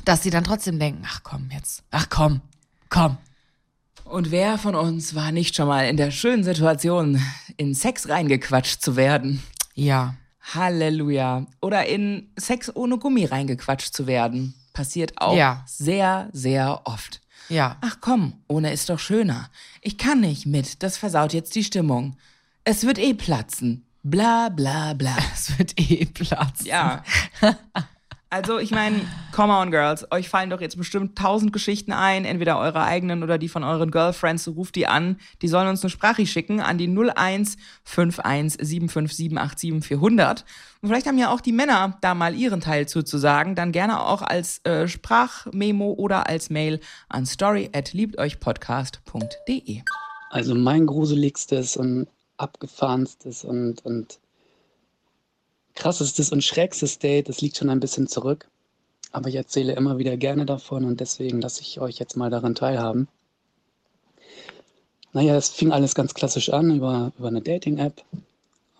Dass 0.04 0.22
sie 0.22 0.30
dann 0.30 0.44
trotzdem 0.44 0.78
denken, 0.78 1.02
ach 1.06 1.24
komm 1.24 1.50
jetzt, 1.52 1.82
ach 1.90 2.06
komm, 2.08 2.40
komm. 2.88 3.18
Und 4.04 4.30
wer 4.30 4.58
von 4.58 4.76
uns 4.76 5.16
war 5.16 5.32
nicht 5.32 5.56
schon 5.56 5.66
mal 5.66 5.88
in 5.88 5.96
der 5.96 6.12
schönen 6.12 6.44
Situation, 6.44 7.20
in 7.56 7.74
Sex 7.74 8.08
reingequatscht 8.08 8.80
zu 8.80 8.94
werden? 8.94 9.42
Ja. 9.74 10.14
Halleluja. 10.40 11.46
Oder 11.60 11.86
in 11.86 12.30
Sex 12.38 12.74
ohne 12.74 12.98
Gummi 12.98 13.24
reingequatscht 13.24 13.94
zu 13.94 14.06
werden. 14.06 14.54
Passiert 14.72 15.20
auch 15.20 15.36
Ja. 15.36 15.64
sehr, 15.66 16.28
sehr 16.32 16.82
oft. 16.84 17.20
Ja. 17.48 17.76
Ach 17.80 17.96
komm, 18.00 18.34
ohne 18.46 18.72
ist 18.72 18.88
doch 18.90 18.98
schöner. 18.98 19.48
Ich 19.80 19.96
kann 19.98 20.20
nicht 20.20 20.46
mit, 20.46 20.82
das 20.82 20.96
versaut 20.98 21.32
jetzt 21.32 21.54
die 21.54 21.64
Stimmung. 21.64 22.16
Es 22.64 22.84
wird 22.84 22.98
eh 22.98 23.14
platzen. 23.14 23.84
Bla 24.02 24.48
bla 24.48 24.94
bla. 24.94 25.16
Es 25.34 25.58
wird 25.58 25.74
eh 25.78 26.04
Platz. 26.06 26.64
Ja. 26.64 27.02
Also, 28.30 28.58
ich 28.58 28.72
meine, 28.72 29.00
come 29.32 29.54
on, 29.54 29.70
Girls. 29.70 30.06
Euch 30.10 30.28
fallen 30.28 30.50
doch 30.50 30.60
jetzt 30.60 30.76
bestimmt 30.76 31.16
tausend 31.16 31.50
Geschichten 31.50 31.92
ein, 31.92 32.26
entweder 32.26 32.58
eure 32.58 32.82
eigenen 32.82 33.22
oder 33.22 33.38
die 33.38 33.48
von 33.48 33.64
euren 33.64 33.90
Girlfriends. 33.90 34.46
Ruft 34.48 34.74
die 34.74 34.86
an. 34.86 35.16
Die 35.40 35.48
sollen 35.48 35.66
uns 35.66 35.82
eine 35.82 35.88
Sprache 35.88 36.26
schicken 36.26 36.60
an 36.60 36.76
die 36.76 36.88
01 36.88 37.56
51 37.84 38.60
75 38.60 38.66
787 38.66 39.82
400. 39.82 40.44
Und 40.82 40.88
vielleicht 40.90 41.06
haben 41.06 41.16
ja 41.16 41.30
auch 41.30 41.40
die 41.40 41.52
Männer 41.52 41.96
da 42.02 42.14
mal 42.14 42.34
ihren 42.34 42.60
Teil 42.60 42.86
zuzusagen. 42.86 43.54
Dann 43.54 43.72
gerne 43.72 44.02
auch 44.02 44.20
als 44.20 44.62
äh, 44.64 44.88
Sprachmemo 44.88 45.94
oder 45.94 46.28
als 46.28 46.50
Mail 46.50 46.80
an 47.08 47.24
story 47.24 47.70
at 47.72 47.94
liebteuchpodcast.de. 47.94 49.80
Also 50.28 50.54
mein 50.54 50.84
gruseligstes 50.84 51.78
und 51.78 52.08
abgefahrenstes 52.36 53.44
und, 53.44 53.84
und 53.86 54.20
krassestes 55.78 56.32
und 56.32 56.42
schrägstes 56.42 56.98
Date, 56.98 57.28
das 57.28 57.40
liegt 57.40 57.56
schon 57.56 57.70
ein 57.70 57.80
bisschen 57.80 58.08
zurück. 58.08 58.48
Aber 59.12 59.28
ich 59.28 59.36
erzähle 59.36 59.74
immer 59.74 59.98
wieder 59.98 60.16
gerne 60.16 60.44
davon 60.44 60.84
und 60.84 61.00
deswegen 61.00 61.40
lasse 61.40 61.62
ich 61.62 61.80
euch 61.80 61.98
jetzt 61.98 62.16
mal 62.16 62.30
daran 62.30 62.54
teilhaben. 62.54 63.08
Naja, 65.12 65.36
es 65.36 65.48
fing 65.48 65.72
alles 65.72 65.94
ganz 65.94 66.12
klassisch 66.14 66.50
an 66.50 66.76
über, 66.76 67.12
über 67.18 67.28
eine 67.28 67.40
Dating-App. 67.40 68.02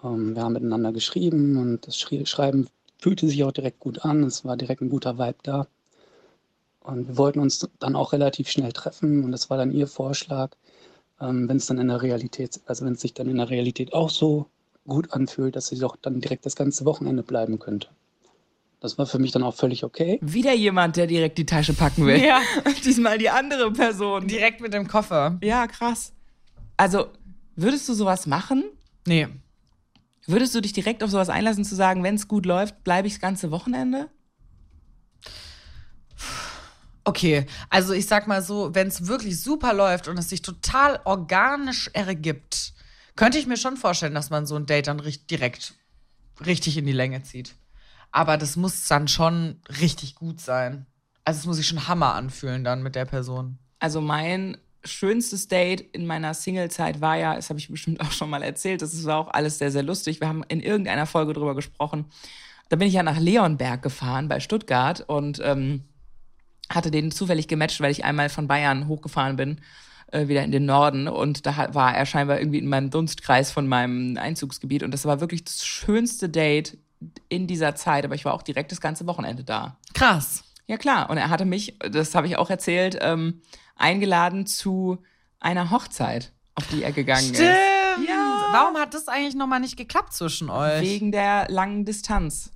Ähm, 0.05 0.35
wir 0.35 0.43
haben 0.43 0.53
miteinander 0.53 0.93
geschrieben 0.93 1.57
und 1.57 1.87
das 1.87 1.97
Schreiben 1.97 2.69
fühlte 2.99 3.29
sich 3.29 3.43
auch 3.45 3.53
direkt 3.53 3.81
gut 3.81 4.05
an. 4.05 4.25
Es 4.25 4.45
war 4.45 4.57
direkt 4.57 4.83
ein 4.83 4.91
guter 4.91 5.19
Vibe 5.19 5.39
da. 5.45 5.67
Und 6.81 7.09
wir 7.09 7.17
wollten 7.17 7.39
uns 7.39 7.67
dann 7.79 7.97
auch 7.97 8.13
relativ 8.13 8.49
schnell 8.51 8.73
treffen 8.73 9.25
und 9.25 9.33
das 9.33 9.51
war 9.51 9.57
dann 9.57 9.73
ihr 9.73 9.87
Vorschlag, 9.87 10.51
ähm, 11.21 11.49
wenn 11.49 11.59
es 11.59 11.67
dann 11.67 11.79
in 11.79 11.89
der 11.89 12.03
Realität, 12.03 12.61
also 12.67 12.85
wenn 12.85 12.95
es 12.95 13.01
sich 13.01 13.15
dann 13.15 13.29
in 13.29 13.37
der 13.37 13.51
Realität 13.51 13.93
auch 13.95 14.11
so 14.11 14.47
gut 14.89 15.13
anfühlt, 15.13 15.55
dass 15.55 15.69
sie 15.69 15.79
doch 15.79 15.97
dann 15.97 16.21
direkt 16.21 16.47
das 16.47 16.57
ganze 16.57 16.85
Wochenende 16.85 17.23
bleiben 17.23 17.59
könnte. 17.59 17.89
Das 18.81 18.97
war 18.97 19.07
für 19.07 19.19
mich 19.19 19.33
dann 19.33 19.43
auch 19.43 19.55
völlig 19.55 19.85
okay. 19.85 20.19
Wieder 20.23 20.55
jemand, 20.55 20.97
der 20.97 21.07
direkt 21.07 21.39
die 21.39 21.47
Tasche 21.47 21.75
packen 21.75 22.07
will. 22.07 22.23
Ja. 22.23 22.41
Diesmal 22.85 23.19
die 23.19 23.29
andere 23.29 23.73
Person. 23.73 24.29
Direkt 24.29 24.61
mit 24.61 24.73
dem 24.73 24.87
Koffer. 24.87 25.39
Ja, 25.43 25.67
krass. 25.67 26.13
Also, 26.77 27.09
würdest 27.57 27.89
du 27.89 27.95
sowas 27.95 28.27
machen? 28.27 28.65
Nee. 29.07 29.29
Würdest 30.27 30.55
du 30.55 30.61
dich 30.61 30.73
direkt 30.73 31.03
auf 31.03 31.11
sowas 31.11 31.29
einlassen, 31.29 31.65
zu 31.65 31.75
sagen, 31.75 32.05
wenn 32.05 32.15
es 32.15 32.29
gut 32.29 32.47
läuft, 32.47 32.85
bleibe 32.85 33.09
ich 33.09 33.15
das 33.15 33.21
ganze 33.21 33.51
Wochenende? 33.51 34.11
Okay, 37.03 37.47
also 37.71 37.95
ich 37.95 38.07
sag 38.07 38.29
mal 38.29 38.43
so, 38.43 38.75
wenn 38.75 38.89
es 38.89 39.07
wirklich 39.07 39.41
super 39.41 39.73
läuft 39.73 40.09
und 40.09 40.19
es 40.19 40.29
sich 40.29 40.43
total 40.43 41.01
organisch 41.05 41.89
ergibt, 41.95 42.75
könnte 43.19 43.37
ich 43.37 43.49
mir 43.49 43.57
schon 43.57 43.77
vorstellen, 43.77 44.15
dass 44.15 44.31
man 44.31 44.47
so 44.47 44.55
ein 44.55 44.67
Date 44.67 44.87
dann 44.87 45.01
richt 45.01 45.29
direkt 45.29 45.75
richtig 46.47 46.79
in 46.79 46.87
die 46.87 46.93
Länge 46.93 47.21
zieht. 47.25 47.57
Aber 48.13 48.37
das 48.37 48.55
muss 48.55 48.87
dann 48.87 49.09
schon 49.09 49.61
richtig 49.81 50.15
gut 50.15 50.41
sein. 50.41 50.87
Also 51.25 51.41
es 51.41 51.47
muss 51.47 51.57
sich 51.57 51.67
schon 51.67 51.89
Hammer 51.89 52.15
anfühlen 52.15 52.63
dann 52.63 52.81
mit 52.81 52.95
der 52.95 53.07
Person. 53.07 53.59
Also, 53.81 54.01
mein 54.01 54.57
schönstes 54.85 55.49
Date 55.49 55.81
in 55.81 56.07
meiner 56.07 56.33
Single-Zeit 56.33 57.01
war 57.01 57.17
ja, 57.17 57.35
das 57.35 57.51
habe 57.51 57.59
ich 57.59 57.69
bestimmt 57.69 58.01
auch 58.01 58.13
schon 58.13 58.31
mal 58.31 58.43
erzählt, 58.45 58.83
das 58.83 59.05
war 59.05 59.19
auch 59.19 59.29
alles 59.29 59.59
sehr, 59.59 59.73
sehr 59.73 59.83
lustig. 59.83 60.21
Wir 60.21 60.29
haben 60.29 60.45
in 60.47 60.61
irgendeiner 60.61 61.07
Folge 61.07 61.33
drüber 61.33 61.57
gesprochen. 61.57 62.05
Da 62.69 62.77
bin 62.77 62.87
ich 62.87 62.95
ja 62.95 63.03
nach 63.03 63.19
Leonberg 63.19 63.83
gefahren 63.83 64.29
bei 64.29 64.39
Stuttgart 64.39 65.01
und 65.01 65.41
ähm, 65.43 65.83
hatte 66.71 66.93
den 66.93 67.11
zufällig 67.11 67.49
gematcht, 67.49 67.81
weil 67.81 67.91
ich 67.91 68.05
einmal 68.05 68.29
von 68.29 68.47
Bayern 68.47 68.87
hochgefahren 68.87 69.35
bin, 69.35 69.61
äh, 70.13 70.29
wieder 70.29 70.43
in 70.45 70.53
den 70.53 70.67
Norden. 70.67 71.09
Und 71.09 71.47
da 71.47 71.75
war 71.75 71.95
er 71.95 72.07
scheinbar 72.07 72.39
irgendwie 72.39 72.59
in 72.59 72.69
meinem 72.69 72.91
Dunstkreis 72.91 73.51
von 73.51 73.67
meinem 73.69 74.17
Einzugsgebiet. 74.17 74.83
Und 74.83 74.93
das 74.93 75.05
war 75.05 75.21
wirklich 75.21 75.45
das 75.45 75.65
schönste 75.65 76.29
Date 76.29 76.79
in 77.29 77.47
dieser 77.47 77.75
Zeit. 77.75 78.05
Aber 78.05 78.15
ich 78.15 78.25
war 78.25 78.35
auch 78.35 78.43
direkt 78.43 78.73
das 78.73 78.81
ganze 78.81 79.07
Wochenende 79.07 79.45
da. 79.45 79.77
Krass. 79.95 80.45
Ja, 80.67 80.77
klar. 80.77 81.09
Und 81.11 81.17
er 81.17 81.31
hatte 81.31 81.45
mich, 81.45 81.79
das 81.91 82.15
habe 82.15 82.27
ich 82.27 82.37
auch 82.37 82.51
erzählt, 82.51 82.99
ähm, 83.01 83.41
eingeladen 83.77 84.47
zu 84.47 84.99
einer 85.41 85.71
Hochzeit, 85.71 86.33
auf 86.55 86.67
die 86.69 86.83
er 86.83 86.93
gegangen 86.93 87.33
ist. 87.33 87.41
Ja. 87.41 88.49
Warum 88.53 88.77
hat 88.77 88.95
das 88.95 89.09
eigentlich 89.09 89.35
nochmal 89.35 89.61
nicht 89.61 89.77
geklappt 89.77 90.13
zwischen 90.13 90.51
euch? 90.51 90.83
Wegen 90.83 91.13
der 91.13 91.47
langen 91.49 91.85
Distanz. 91.85 92.51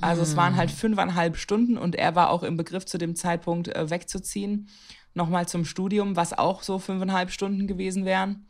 Also 0.00 0.22
es 0.22 0.36
waren 0.36 0.52
Hm. 0.52 0.58
halt 0.58 0.70
fünfeinhalb 0.70 1.36
Stunden 1.36 1.76
und 1.76 1.96
er 1.96 2.14
war 2.14 2.30
auch 2.30 2.42
im 2.42 2.56
Begriff 2.56 2.86
zu 2.86 2.98
dem 2.98 3.16
Zeitpunkt 3.16 3.68
äh, 3.68 3.90
wegzuziehen, 3.90 4.68
nochmal 5.18 5.46
zum 5.46 5.66
Studium, 5.66 6.16
was 6.16 6.32
auch 6.32 6.62
so 6.62 6.78
fünfeinhalb 6.78 7.30
Stunden 7.30 7.66
gewesen 7.66 8.06
wären. 8.06 8.46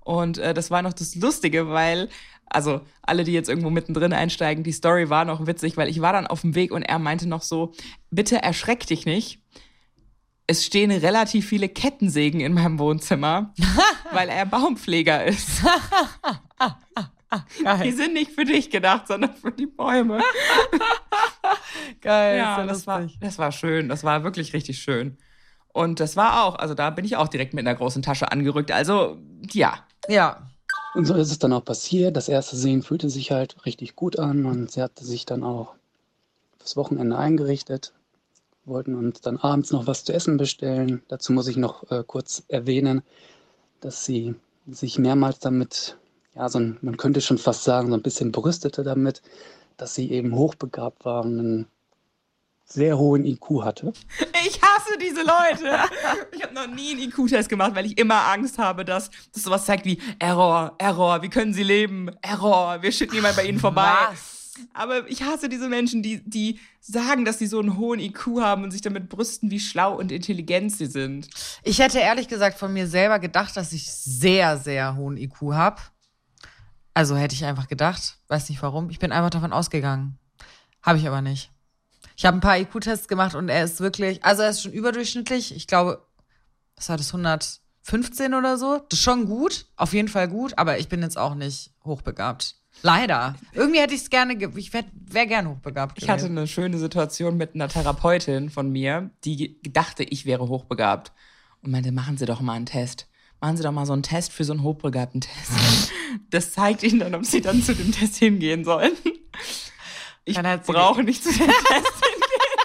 Und 0.00 0.38
äh, 0.38 0.54
das 0.54 0.70
war 0.70 0.82
noch 0.82 0.92
das 0.92 1.16
Lustige, 1.16 1.68
weil, 1.68 2.08
also 2.46 2.82
alle, 3.02 3.24
die 3.24 3.32
jetzt 3.32 3.48
irgendwo 3.48 3.70
mittendrin 3.70 4.12
einsteigen, 4.12 4.62
die 4.62 4.72
Story 4.72 5.10
war 5.10 5.24
noch 5.24 5.46
witzig, 5.46 5.76
weil 5.76 5.88
ich 5.88 6.00
war 6.00 6.12
dann 6.12 6.28
auf 6.28 6.42
dem 6.42 6.54
Weg 6.54 6.70
und 6.70 6.82
er 6.82 6.98
meinte 6.98 7.28
noch 7.28 7.42
so, 7.42 7.72
bitte 8.10 8.40
erschreck 8.40 8.86
dich 8.86 9.04
nicht. 9.04 9.42
Es 10.46 10.64
stehen 10.64 10.90
relativ 10.90 11.48
viele 11.48 11.68
Kettensägen 11.68 12.40
in 12.40 12.54
meinem 12.54 12.78
Wohnzimmer, 12.78 13.54
weil 14.12 14.28
er 14.28 14.46
Baumpfleger 14.46 15.24
ist. 15.24 15.62
Die 17.58 17.64
Geil. 17.64 17.92
sind 17.92 18.14
nicht 18.14 18.32
für 18.32 18.44
dich 18.44 18.70
gedacht, 18.70 19.06
sondern 19.06 19.34
für 19.34 19.52
die 19.52 19.66
Bäume. 19.66 20.20
Geil. 22.00 22.38
Ja, 22.38 22.66
das 22.66 22.86
war, 22.88 23.08
das 23.20 23.38
war 23.38 23.52
schön. 23.52 23.88
Das 23.88 24.02
war 24.02 24.24
wirklich 24.24 24.52
richtig 24.52 24.80
schön. 24.80 25.16
Und 25.72 26.00
das 26.00 26.16
war 26.16 26.44
auch, 26.44 26.56
also 26.56 26.74
da 26.74 26.90
bin 26.90 27.04
ich 27.04 27.16
auch 27.16 27.28
direkt 27.28 27.54
mit 27.54 27.66
einer 27.66 27.76
großen 27.76 28.02
Tasche 28.02 28.30
angerückt. 28.30 28.72
Also, 28.72 29.18
ja. 29.52 29.84
Ja. 30.08 30.48
Und 30.94 31.04
so 31.04 31.14
ist 31.14 31.30
es 31.30 31.38
dann 31.38 31.52
auch 31.52 31.64
passiert. 31.64 32.16
Das 32.16 32.28
erste 32.28 32.56
Sehen 32.56 32.82
fühlte 32.82 33.10
sich 33.10 33.30
halt 33.30 33.64
richtig 33.64 33.94
gut 33.94 34.18
an 34.18 34.44
und 34.44 34.70
sie 34.72 34.82
hatte 34.82 35.04
sich 35.04 35.24
dann 35.24 35.44
auch 35.44 35.74
fürs 36.58 36.76
Wochenende 36.76 37.16
eingerichtet. 37.16 37.92
Wollten 38.64 38.94
uns 38.94 39.20
dann 39.20 39.36
abends 39.36 39.70
noch 39.70 39.86
was 39.86 40.04
zu 40.04 40.12
essen 40.12 40.36
bestellen. 40.36 41.02
Dazu 41.08 41.32
muss 41.32 41.48
ich 41.48 41.56
noch 41.56 41.90
äh, 41.90 42.02
kurz 42.06 42.42
erwähnen, 42.48 43.02
dass 43.80 44.04
sie 44.04 44.34
sich 44.66 44.98
mehrmals 44.98 45.38
damit, 45.38 45.96
ja, 46.34 46.48
so 46.48 46.58
ein, 46.58 46.78
man 46.82 46.96
könnte 46.96 47.20
schon 47.20 47.38
fast 47.38 47.64
sagen, 47.64 47.88
so 47.88 47.94
ein 47.94 48.02
bisschen 48.02 48.32
brüstete 48.32 48.82
damit, 48.82 49.22
dass 49.76 49.94
sie 49.94 50.10
eben 50.10 50.34
hochbegabt 50.34 51.04
war 51.04 51.24
und 51.24 51.38
einen 51.38 51.66
sehr 52.72 52.96
hohen 52.98 53.24
IQ 53.24 53.62
hatte. 53.62 53.92
Ich 54.46 54.60
hasse 54.62 54.98
diese 55.00 55.22
Leute. 55.22 55.78
Ich 56.32 56.42
habe 56.42 56.54
noch 56.54 56.66
nie 56.66 56.92
einen 56.92 57.00
IQ-Test 57.00 57.48
gemacht, 57.48 57.74
weil 57.74 57.86
ich 57.86 57.98
immer 57.98 58.26
Angst 58.28 58.58
habe, 58.58 58.84
dass 58.84 59.10
das 59.32 59.42
sowas 59.42 59.66
zeigt 59.66 59.84
wie 59.84 60.00
Error, 60.18 60.74
Error, 60.78 61.22
wie 61.22 61.28
können 61.28 61.52
sie 61.52 61.62
leben? 61.62 62.10
Error, 62.22 62.80
wir 62.82 62.92
schütten 62.92 63.14
jemand 63.16 63.36
bei 63.36 63.44
ihnen 63.44 63.58
vorbei. 63.58 63.92
Was? 64.10 64.54
Aber 64.72 65.08
ich 65.08 65.22
hasse 65.22 65.48
diese 65.48 65.68
Menschen, 65.68 66.02
die, 66.02 66.22
die 66.24 66.58
sagen, 66.80 67.24
dass 67.24 67.38
sie 67.38 67.46
so 67.46 67.58
einen 67.58 67.76
hohen 67.76 68.00
IQ 68.00 68.40
haben 68.40 68.64
und 68.64 68.70
sich 68.70 68.80
damit 68.80 69.08
brüsten, 69.08 69.50
wie 69.50 69.60
schlau 69.60 69.98
und 69.98 70.12
intelligent 70.12 70.72
sie 70.72 70.86
sind. 70.86 71.28
Ich 71.62 71.78
hätte 71.78 71.98
ehrlich 71.98 72.28
gesagt 72.28 72.58
von 72.58 72.72
mir 72.72 72.86
selber 72.86 73.18
gedacht, 73.18 73.56
dass 73.56 73.72
ich 73.72 73.90
sehr, 73.90 74.56
sehr 74.56 74.96
hohen 74.96 75.16
IQ 75.16 75.52
habe. 75.52 75.80
Also 76.94 77.16
hätte 77.16 77.34
ich 77.34 77.44
einfach 77.44 77.68
gedacht. 77.68 78.18
Weiß 78.28 78.48
nicht 78.48 78.62
warum. 78.62 78.90
Ich 78.90 78.98
bin 78.98 79.12
einfach 79.12 79.30
davon 79.30 79.52
ausgegangen. 79.52 80.18
Habe 80.82 80.98
ich 80.98 81.06
aber 81.06 81.22
nicht. 81.22 81.50
Ich 82.20 82.26
habe 82.26 82.36
ein 82.36 82.40
paar 82.40 82.58
IQ-Tests 82.58 83.08
gemacht 83.08 83.34
und 83.34 83.48
er 83.48 83.64
ist 83.64 83.80
wirklich, 83.80 84.22
also 84.22 84.42
er 84.42 84.50
ist 84.50 84.60
schon 84.60 84.72
überdurchschnittlich. 84.72 85.56
Ich 85.56 85.66
glaube, 85.66 86.06
was 86.76 86.90
war 86.90 86.98
das, 86.98 87.14
115 87.14 88.34
oder 88.34 88.58
so? 88.58 88.76
Das 88.90 88.98
ist 88.98 89.02
schon 89.02 89.24
gut, 89.24 89.64
auf 89.76 89.94
jeden 89.94 90.08
Fall 90.08 90.28
gut, 90.28 90.52
aber 90.58 90.78
ich 90.78 90.90
bin 90.90 91.00
jetzt 91.00 91.16
auch 91.16 91.34
nicht 91.34 91.72
hochbegabt. 91.82 92.56
Leider. 92.82 93.36
Irgendwie 93.54 93.80
hätte 93.80 93.94
ich 93.94 94.02
es 94.02 94.10
gerne, 94.10 94.36
ge 94.36 94.50
ich 94.56 94.74
wäre 94.74 94.84
wär 94.92 95.24
gern 95.24 95.48
hochbegabt. 95.48 95.96
Ich 95.96 96.10
hatte 96.10 96.24
gewesen. 96.24 96.36
eine 96.36 96.46
schöne 96.46 96.76
Situation 96.76 97.38
mit 97.38 97.54
einer 97.54 97.68
Therapeutin 97.68 98.50
von 98.50 98.70
mir, 98.70 99.08
die 99.24 99.58
dachte, 99.62 100.02
ich 100.02 100.26
wäre 100.26 100.46
hochbegabt. 100.46 101.12
Und 101.62 101.70
meinte, 101.70 101.90
machen 101.90 102.18
Sie 102.18 102.26
doch 102.26 102.42
mal 102.42 102.52
einen 102.52 102.66
Test. 102.66 103.08
Machen 103.40 103.56
Sie 103.56 103.62
doch 103.62 103.72
mal 103.72 103.86
so 103.86 103.94
einen 103.94 104.02
Test 104.02 104.32
für 104.32 104.44
so 104.44 104.52
einen 104.52 104.62
hochbegabten 104.62 105.22
Test. 105.22 105.90
Das 106.28 106.52
zeigt 106.52 106.82
Ihnen 106.82 106.98
dann, 106.98 107.14
ob 107.14 107.24
Sie 107.24 107.40
dann 107.40 107.62
zu 107.62 107.72
dem 107.72 107.92
Test 107.92 108.16
hingehen 108.16 108.64
sollen. 108.64 108.92
Ich 110.24 110.36
Dann 110.36 110.46
hat 110.46 110.66
sie 110.66 110.72
brauche 110.72 111.02
nicht 111.02 111.22
zu 111.22 111.30
dem 111.30 111.46
Test 111.46 112.04
hingehen. 112.04 112.60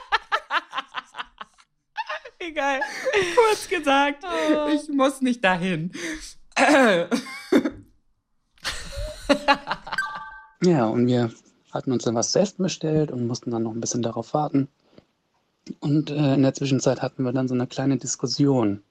Egal. 2.39 2.79
Kurz 3.35 3.67
gesagt, 3.67 4.23
ich 4.73 4.89
muss 4.89 5.21
nicht 5.21 5.43
dahin. 5.43 5.91
Ja, 10.65 10.87
und 10.87 11.05
wir 11.05 11.31
hatten 11.71 11.91
uns 11.91 12.05
dann 12.05 12.15
was 12.15 12.31
zu 12.31 12.39
essen 12.39 12.63
bestellt 12.63 13.11
und 13.11 13.27
mussten 13.27 13.51
dann 13.51 13.63
noch 13.63 13.71
ein 13.73 13.81
bisschen 13.81 14.01
darauf 14.01 14.33
warten. 14.33 14.67
Und 15.79 16.09
äh, 16.09 16.33
in 16.33 16.41
der 16.41 16.53
Zwischenzeit 16.53 17.01
hatten 17.01 17.23
wir 17.23 17.33
dann 17.33 17.47
so 17.47 17.53
eine 17.53 17.67
kleine 17.67 17.97
Diskussion 17.97 18.81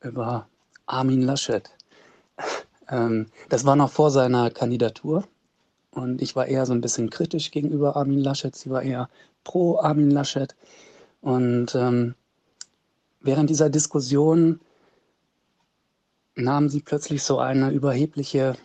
über 0.00 0.48
Armin 0.86 1.22
Laschet. 1.22 1.70
Ähm, 2.92 3.26
das 3.48 3.64
war 3.64 3.76
noch 3.76 3.92
vor 3.92 4.10
seiner 4.10 4.50
Kandidatur. 4.50 5.22
Und 5.90 6.22
ich 6.22 6.36
war 6.36 6.46
eher 6.46 6.66
so 6.66 6.72
ein 6.72 6.80
bisschen 6.80 7.10
kritisch 7.10 7.50
gegenüber 7.50 7.96
Armin 7.96 8.20
Laschet. 8.20 8.54
Sie 8.54 8.70
war 8.70 8.82
eher 8.82 9.08
pro 9.44 9.78
Armin 9.78 10.10
Laschet. 10.10 10.54
Und 11.20 11.74
ähm, 11.74 12.14
während 13.20 13.50
dieser 13.50 13.70
Diskussion 13.70 14.60
nahm 16.36 16.68
sie 16.68 16.80
plötzlich 16.80 17.22
so 17.22 17.38
eine 17.38 17.70
überhebliche 17.70 18.56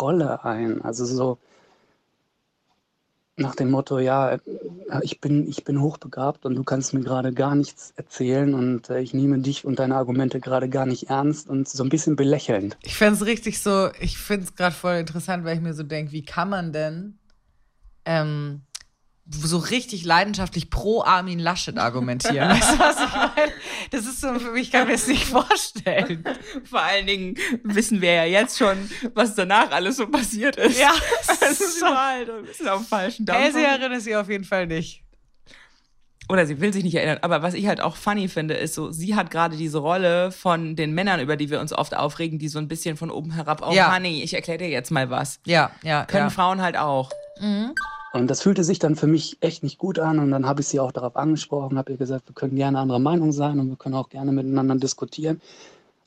Rolle 0.00 0.44
ein. 0.44 0.82
Also 0.82 1.04
so 1.04 1.38
nach 3.40 3.54
dem 3.54 3.70
Motto, 3.70 3.98
ja, 3.98 4.38
ich 5.02 5.20
bin, 5.20 5.48
ich 5.48 5.64
bin 5.64 5.80
hochbegabt 5.80 6.44
und 6.44 6.54
du 6.54 6.64
kannst 6.64 6.94
mir 6.94 7.00
gerade 7.00 7.32
gar 7.32 7.54
nichts 7.54 7.92
erzählen 7.96 8.54
und 8.54 8.90
äh, 8.90 9.00
ich 9.00 9.14
nehme 9.14 9.38
dich 9.38 9.64
und 9.64 9.78
deine 9.78 9.96
Argumente 9.96 10.40
gerade 10.40 10.68
gar 10.68 10.86
nicht 10.86 11.10
ernst 11.10 11.48
und 11.48 11.68
so 11.68 11.82
ein 11.82 11.88
bisschen 11.88 12.16
belächelnd. 12.16 12.76
Ich 12.82 12.96
finde 12.96 13.14
es 13.14 13.26
richtig 13.26 13.60
so, 13.60 13.90
ich 14.00 14.18
finde 14.18 14.44
es 14.44 14.54
gerade 14.54 14.74
voll 14.74 14.96
interessant, 14.96 15.44
weil 15.44 15.56
ich 15.56 15.62
mir 15.62 15.74
so 15.74 15.82
denke, 15.82 16.12
wie 16.12 16.24
kann 16.24 16.48
man 16.48 16.72
denn 16.72 17.18
ähm, 18.04 18.62
so 19.32 19.58
richtig 19.58 20.04
leidenschaftlich 20.04 20.70
pro 20.70 21.02
Armin 21.02 21.38
Laschet 21.38 21.78
argumentieren. 21.78 22.50
weißt 22.50 22.74
du, 22.74 22.78
was 22.78 22.96
ich 22.96 23.14
meine? 23.14 23.52
Das 23.90 24.06
ist 24.06 24.20
so 24.20 24.38
für 24.38 24.50
mich, 24.50 24.70
kann 24.70 24.86
mir 24.86 24.94
das 24.94 25.06
nicht 25.06 25.24
vorstellen. 25.24 26.24
Vor 26.64 26.82
allen 26.82 27.06
Dingen 27.06 27.34
wissen 27.62 28.00
wir 28.00 28.12
ja 28.12 28.24
jetzt 28.24 28.58
schon, 28.58 28.90
was 29.14 29.34
danach 29.34 29.70
alles 29.70 29.96
so 29.96 30.06
passiert 30.08 30.56
ist. 30.56 30.78
Ja, 30.78 30.92
das 31.40 31.60
ist 31.60 31.82
halt 31.82 32.30
ein 32.30 32.44
bisschen 32.44 32.68
auf 32.68 32.80
dem 32.80 32.86
falschen 32.86 33.26
Dampf. 33.26 33.40
Hellseherin 33.40 33.92
ist 33.92 34.04
sie 34.04 34.16
auf 34.16 34.28
jeden 34.28 34.44
Fall 34.44 34.66
nicht. 34.66 35.02
Oder 36.28 36.46
sie 36.46 36.60
will 36.60 36.72
sich 36.72 36.84
nicht 36.84 36.94
erinnern. 36.94 37.18
Aber 37.22 37.42
was 37.42 37.54
ich 37.54 37.66
halt 37.66 37.80
auch 37.80 37.96
funny 37.96 38.28
finde, 38.28 38.54
ist 38.54 38.74
so, 38.74 38.92
sie 38.92 39.16
hat 39.16 39.32
gerade 39.32 39.56
diese 39.56 39.78
Rolle 39.78 40.30
von 40.30 40.76
den 40.76 40.92
Männern, 40.92 41.18
über 41.18 41.36
die 41.36 41.50
wir 41.50 41.58
uns 41.58 41.72
oft 41.72 41.96
aufregen, 41.96 42.38
die 42.38 42.46
so 42.46 42.60
ein 42.60 42.68
bisschen 42.68 42.96
von 42.96 43.10
oben 43.10 43.32
herab, 43.32 43.66
oh 43.66 43.72
Ja. 43.72 43.92
Honey, 43.92 44.22
ich 44.22 44.34
erkläre 44.34 44.58
dir 44.58 44.68
jetzt 44.68 44.92
mal 44.92 45.10
was. 45.10 45.40
Ja, 45.44 45.72
ja, 45.82 46.04
Können 46.04 46.26
ja. 46.26 46.30
Frauen 46.30 46.62
halt 46.62 46.76
auch. 46.76 47.10
Und 48.12 48.28
das 48.28 48.42
fühlte 48.42 48.64
sich 48.64 48.78
dann 48.78 48.96
für 48.96 49.06
mich 49.06 49.38
echt 49.40 49.62
nicht 49.62 49.78
gut 49.78 49.98
an. 49.98 50.18
Und 50.18 50.30
dann 50.30 50.46
habe 50.46 50.60
ich 50.60 50.68
sie 50.68 50.80
auch 50.80 50.92
darauf 50.92 51.16
angesprochen, 51.16 51.78
habe 51.78 51.92
ihr 51.92 51.98
gesagt, 51.98 52.28
wir 52.28 52.34
können 52.34 52.56
gerne 52.56 52.78
anderer 52.78 52.98
Meinung 52.98 53.32
sein 53.32 53.60
und 53.60 53.68
wir 53.68 53.76
können 53.76 53.94
auch 53.94 54.08
gerne 54.08 54.32
miteinander 54.32 54.74
diskutieren. 54.76 55.40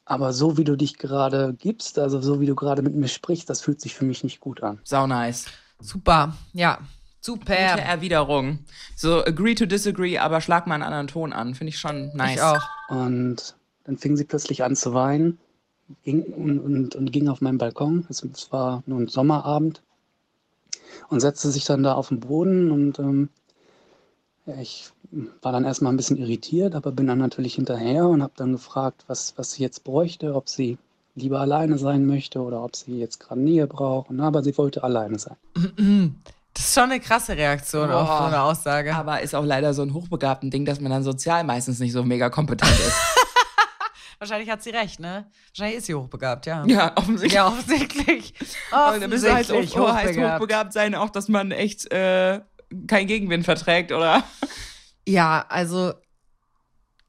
Aber 0.06 0.34
so 0.34 0.58
wie 0.58 0.66
du 0.66 0.76
dich 0.76 0.98
gerade 0.98 1.56
gibst, 1.58 1.98
also 1.98 2.22
so 2.22 2.42
wie 2.42 2.46
du 2.46 2.56
gerade 2.56 2.82
mit 2.82 2.94
mir 2.94 3.08
sprichst, 3.08 3.50
das 3.50 3.62
fühlt 3.62 3.80
sich 3.80 3.96
für 3.96 4.04
mich 4.04 4.24
nicht 4.24 4.42
gut 4.42 4.62
an. 4.62 4.80
Sau 4.84 5.08
nice. 5.08 5.46
Super, 5.80 6.36
ja. 6.52 6.80
Super. 7.22 7.56
Gute 7.56 7.82
Erwiderung. 7.82 8.60
So, 8.98 9.24
agree 9.24 9.56
to 9.56 9.66
disagree, 9.66 10.18
aber 10.18 10.42
schlag 10.42 10.68
mal 10.68 10.76
einen 10.76 10.84
anderen 10.84 11.08
Ton 11.08 11.32
an. 11.32 11.56
Finde 11.56 11.70
ich 11.70 11.80
schon 11.80 12.12
nice. 12.14 12.36
Ich 12.36 12.42
auch. 12.42 12.62
Und 12.90 13.56
dann 13.86 13.98
fing 13.98 14.18
sie 14.18 14.26
plötzlich 14.26 14.62
an 14.66 14.76
zu 14.76 14.94
weinen 14.94 15.40
ging 16.04 16.24
und, 16.24 16.60
und, 16.60 16.96
und 16.96 17.12
ging 17.12 17.28
auf 17.28 17.42
meinen 17.42 17.58
Balkon. 17.58 18.06
Es, 18.10 18.24
es 18.24 18.52
war 18.52 18.84
nur 18.86 19.00
ein 19.00 19.08
Sommerabend 19.08 19.82
und 21.10 21.20
setzte 21.20 21.52
sich 21.52 21.66
dann 21.66 21.84
da 21.84 21.94
auf 21.94 22.10
den 22.10 22.20
Boden 22.20 22.72
und 22.72 23.00
ähm, 23.00 23.30
ja, 24.46 24.56
ich 24.60 24.92
war 25.42 25.52
dann 25.52 25.64
erstmal 25.64 25.94
ein 25.94 25.98
bisschen 25.98 26.18
irritiert, 26.18 26.76
aber 26.76 26.92
bin 26.92 27.08
dann 27.08 27.20
natürlich 27.20 27.56
hinterher 27.56 28.08
und 28.08 28.22
habe 28.22 28.34
dann 28.36 28.52
gefragt, 28.54 29.06
was, 29.08 29.34
was 29.38 29.54
sie 29.54 29.64
jetzt 29.64 29.84
bräuchte, 29.84 30.36
ob 30.36 30.50
sie 30.50 30.78
lieber 31.16 31.40
alleine 31.40 31.78
sein 31.78 32.06
möchte 32.06 32.42
oder 32.42 32.64
ob 32.64 32.76
sie 32.76 33.00
jetzt 33.00 33.20
gerade 33.20 33.40
Nähe 33.40 33.68
braucht. 33.68 34.10
Und, 34.10 34.20
aber 34.20 34.44
sie 34.44 34.58
wollte 34.58 34.84
alleine 34.84 35.20
sein. 35.20 35.36
Das 36.54 36.66
ist 36.66 36.74
schon 36.74 36.84
eine 36.84 37.00
krasse 37.00 37.38
Reaktion 37.38 37.90
auf 37.90 38.08
so 38.08 38.24
eine 38.26 38.42
Aussage. 38.42 38.96
Aber 38.96 39.22
ist 39.22 39.36
auch 39.36 39.46
leider 39.46 39.74
so 39.74 39.82
ein 39.82 39.94
hochbegabten 39.94 40.52
Ding, 40.52 40.66
dass 40.66 40.80
man 40.80 40.92
dann 40.92 41.04
sozial 41.04 41.44
meistens 41.44 41.80
nicht 41.80 41.94
so 41.94 42.04
mega 42.04 42.30
kompetent 42.30 42.72
ist. 42.80 42.96
Wahrscheinlich 44.24 44.50
hat 44.50 44.64
sie 44.64 44.70
recht, 44.70 45.02
ne? 45.02 45.30
Wahrscheinlich 45.50 45.80
ist 45.80 45.86
sie 45.88 45.96
hochbegabt, 45.96 46.46
ja. 46.46 46.66
ja, 46.66 46.94
offensichtlich. 46.96 47.34
Ja, 47.34 47.48
offensichtlich. 47.50 48.34
Und 48.72 48.78
halt 48.78 49.04
Offensichtlich 49.04 49.76
oh, 49.76 49.92
heißt 49.92 50.12
hochbegabt. 50.12 50.36
hochbegabt 50.36 50.74
sein 50.74 50.96
auch, 50.96 51.10
dass 51.10 51.28
man 51.28 51.52
echt 51.52 51.92
äh, 51.92 52.40
keinen 52.88 53.08
Gegenwind 53.08 53.44
verträgt, 53.44 53.92
oder? 53.92 54.24
Ja, 55.06 55.46
also 55.50 55.92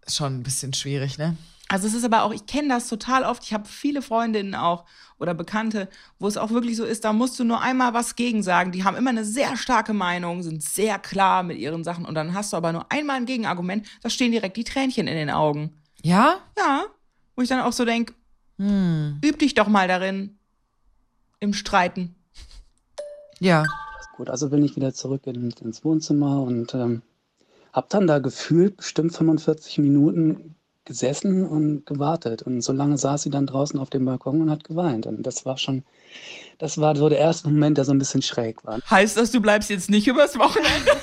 schon 0.08 0.40
ein 0.40 0.42
bisschen 0.42 0.72
schwierig, 0.74 1.16
ne? 1.16 1.36
Also 1.68 1.86
es 1.86 1.94
ist 1.94 2.04
aber 2.04 2.24
auch, 2.24 2.32
ich 2.32 2.46
kenne 2.46 2.70
das 2.70 2.88
total 2.88 3.22
oft. 3.22 3.44
Ich 3.44 3.54
habe 3.54 3.68
viele 3.68 4.02
Freundinnen 4.02 4.56
auch 4.56 4.84
oder 5.20 5.32
Bekannte, 5.32 5.88
wo 6.18 6.26
es 6.26 6.36
auch 6.36 6.50
wirklich 6.50 6.76
so 6.76 6.84
ist, 6.84 7.04
da 7.04 7.12
musst 7.12 7.38
du 7.38 7.44
nur 7.44 7.60
einmal 7.60 7.94
was 7.94 8.16
gegen 8.16 8.42
sagen. 8.42 8.72
Die 8.72 8.82
haben 8.82 8.96
immer 8.96 9.10
eine 9.10 9.24
sehr 9.24 9.56
starke 9.56 9.92
Meinung, 9.92 10.42
sind 10.42 10.60
sehr 10.60 10.98
klar 10.98 11.44
mit 11.44 11.58
ihren 11.58 11.84
Sachen 11.84 12.04
und 12.04 12.16
dann 12.16 12.34
hast 12.34 12.52
du 12.52 12.56
aber 12.56 12.72
nur 12.72 12.90
einmal 12.90 13.18
ein 13.18 13.26
Gegenargument, 13.26 13.86
da 14.02 14.10
stehen 14.10 14.32
direkt 14.32 14.56
die 14.56 14.64
Tränchen 14.64 15.06
in 15.06 15.14
den 15.14 15.30
Augen. 15.30 15.80
Ja? 16.02 16.40
Ja, 16.58 16.84
wo 17.36 17.42
ich 17.42 17.48
dann 17.48 17.60
auch 17.60 17.72
so 17.72 17.84
denk, 17.84 18.14
Hm. 18.58 19.20
üb 19.24 19.38
dich 19.38 19.54
doch 19.54 19.66
mal 19.68 19.88
darin 19.88 20.38
im 21.40 21.52
Streiten. 21.54 22.14
Ja. 23.40 23.64
Gut, 24.16 24.30
also 24.30 24.48
bin 24.48 24.64
ich 24.64 24.76
wieder 24.76 24.94
zurück 24.94 25.26
in, 25.26 25.50
ins 25.50 25.84
Wohnzimmer 25.84 26.42
und 26.42 26.72
ähm, 26.74 27.02
habe 27.72 27.88
dann 27.90 28.06
da 28.06 28.20
gefühlt 28.20 28.76
bestimmt 28.76 29.12
45 29.14 29.78
Minuten 29.78 30.54
gesessen 30.84 31.44
und 31.44 31.84
gewartet. 31.86 32.42
Und 32.42 32.60
so 32.62 32.72
lange 32.72 32.96
saß 32.96 33.22
sie 33.22 33.30
dann 33.30 33.46
draußen 33.46 33.80
auf 33.80 33.90
dem 33.90 34.04
Balkon 34.04 34.40
und 34.40 34.50
hat 34.50 34.62
geweint. 34.62 35.06
Und 35.06 35.22
das 35.24 35.44
war 35.44 35.58
schon, 35.58 35.82
das 36.58 36.78
war 36.78 36.94
so 36.94 37.08
der 37.08 37.18
erste 37.18 37.48
Moment, 37.48 37.76
der 37.76 37.84
so 37.84 37.92
ein 37.92 37.98
bisschen 37.98 38.22
schräg 38.22 38.64
war. 38.64 38.78
Heißt 38.88 39.16
das, 39.16 39.32
du 39.32 39.40
bleibst 39.40 39.68
jetzt 39.70 39.90
nicht 39.90 40.06
übers 40.06 40.38
Wochenende? 40.38 40.92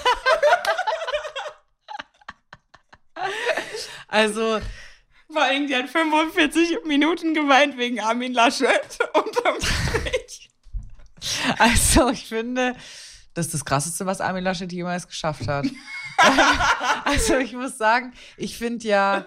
Also, 4.13 4.59
Vor 5.31 5.41
allem, 5.41 5.67
die 5.67 5.75
hat 5.75 5.89
45 5.89 6.85
Minuten 6.85 7.33
geweint 7.33 7.77
wegen 7.77 7.99
Armin 7.99 8.33
Laschet 8.33 8.99
unterm 9.13 9.55
Strich. 9.61 10.49
also 11.57 12.09
ich 12.09 12.25
finde, 12.27 12.75
das 13.33 13.47
ist 13.47 13.53
das 13.53 13.65
Krasseste, 13.65 14.05
was 14.05 14.19
Armin 14.19 14.43
Laschet 14.43 14.71
jemals 14.71 15.07
geschafft 15.07 15.47
hat. 15.47 15.65
also 17.05 17.37
ich 17.37 17.53
muss 17.53 17.77
sagen, 17.77 18.13
ich 18.35 18.57
finde 18.57 18.87
ja 18.87 19.25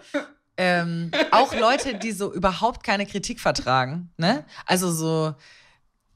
ähm, 0.56 1.10
auch 1.30 1.54
Leute, 1.54 1.94
die 1.94 2.12
so 2.12 2.32
überhaupt 2.32 2.84
keine 2.84 3.06
Kritik 3.06 3.40
vertragen, 3.40 4.10
ne? 4.16 4.44
Also 4.66 4.92
so, 4.92 5.34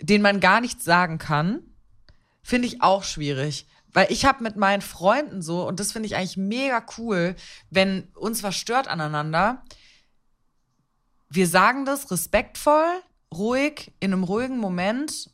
denen 0.01 0.23
man 0.23 0.41
gar 0.41 0.61
nichts 0.61 0.85
sagen 0.85 1.19
kann, 1.19 1.61
finde 2.43 2.69
ich 2.69 2.83
auch 2.83 3.05
schwierig. 3.05 3.67
Weil 3.93 4.07
ich 4.11 4.25
habe 4.25 4.43
mit 4.43 4.57
meinen 4.57 4.83
Freunden 4.83 5.41
so, 5.43 5.67
und 5.67 5.81
das 5.81 5.93
finde 5.93 6.07
ich 6.07 6.17
eigentlich 6.17 6.37
mega 6.37 6.85
cool, 6.99 7.35
wenn 7.71 8.05
uns 8.15 8.43
was 8.43 8.55
stört 8.55 8.87
aneinander, 8.87 9.63
wir 11.31 11.47
sagen 11.47 11.85
das 11.85 12.11
respektvoll, 12.11 13.03
ruhig, 13.35 13.93
in 14.01 14.13
einem 14.13 14.25
ruhigen 14.25 14.59
Moment. 14.59 15.31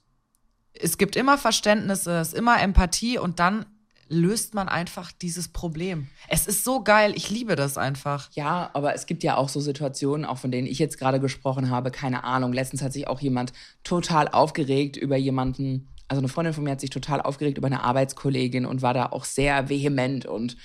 Es 0.72 0.98
gibt 0.98 1.16
immer 1.16 1.38
Verständnis, 1.38 2.06
es 2.06 2.28
ist 2.28 2.34
immer 2.34 2.60
Empathie 2.60 3.18
und 3.18 3.38
dann 3.38 3.66
löst 4.08 4.54
man 4.54 4.68
einfach 4.68 5.12
dieses 5.12 5.48
Problem. 5.48 6.08
Es 6.28 6.46
ist 6.46 6.64
so 6.64 6.82
geil, 6.82 7.12
ich 7.16 7.30
liebe 7.30 7.56
das 7.56 7.78
einfach. 7.78 8.30
Ja, 8.32 8.70
aber 8.74 8.94
es 8.94 9.06
gibt 9.06 9.22
ja 9.22 9.36
auch 9.36 9.48
so 9.48 9.60
Situationen, 9.60 10.24
auch 10.24 10.38
von 10.38 10.50
denen 10.50 10.66
ich 10.66 10.78
jetzt 10.78 10.98
gerade 10.98 11.20
gesprochen 11.20 11.70
habe, 11.70 11.90
keine 11.90 12.24
Ahnung. 12.24 12.52
Letztens 12.52 12.82
hat 12.82 12.92
sich 12.92 13.08
auch 13.08 13.20
jemand 13.20 13.52
total 13.82 14.28
aufgeregt 14.28 14.96
über 14.96 15.16
jemanden, 15.16 15.88
also 16.08 16.20
eine 16.20 16.28
Freundin 16.28 16.54
von 16.54 16.64
mir 16.64 16.72
hat 16.72 16.80
sich 16.80 16.90
total 16.90 17.20
aufgeregt 17.22 17.58
über 17.58 17.66
eine 17.66 17.82
Arbeitskollegin 17.82 18.66
und 18.66 18.82
war 18.82 18.94
da 18.94 19.06
auch 19.06 19.24
sehr 19.24 19.68
vehement 19.68 20.26
und 20.26 20.56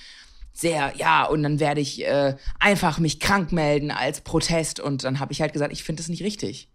sehr, 0.54 0.94
ja, 0.98 1.24
und 1.26 1.44
dann 1.44 1.60
werde 1.60 1.80
ich 1.82 2.06
äh, 2.06 2.36
einfach 2.60 3.00
mich 3.00 3.20
krank 3.20 3.52
melden 3.52 3.92
als 3.92 4.22
Protest 4.22 4.80
und 4.80 5.04
dann 5.04 5.20
habe 5.20 5.32
ich 5.32 5.42
halt 5.42 5.54
gesagt, 5.54 5.72
ich 5.74 5.84
finde 5.84 6.02
das 6.02 6.10
nicht 6.10 6.24
richtig. 6.24 6.70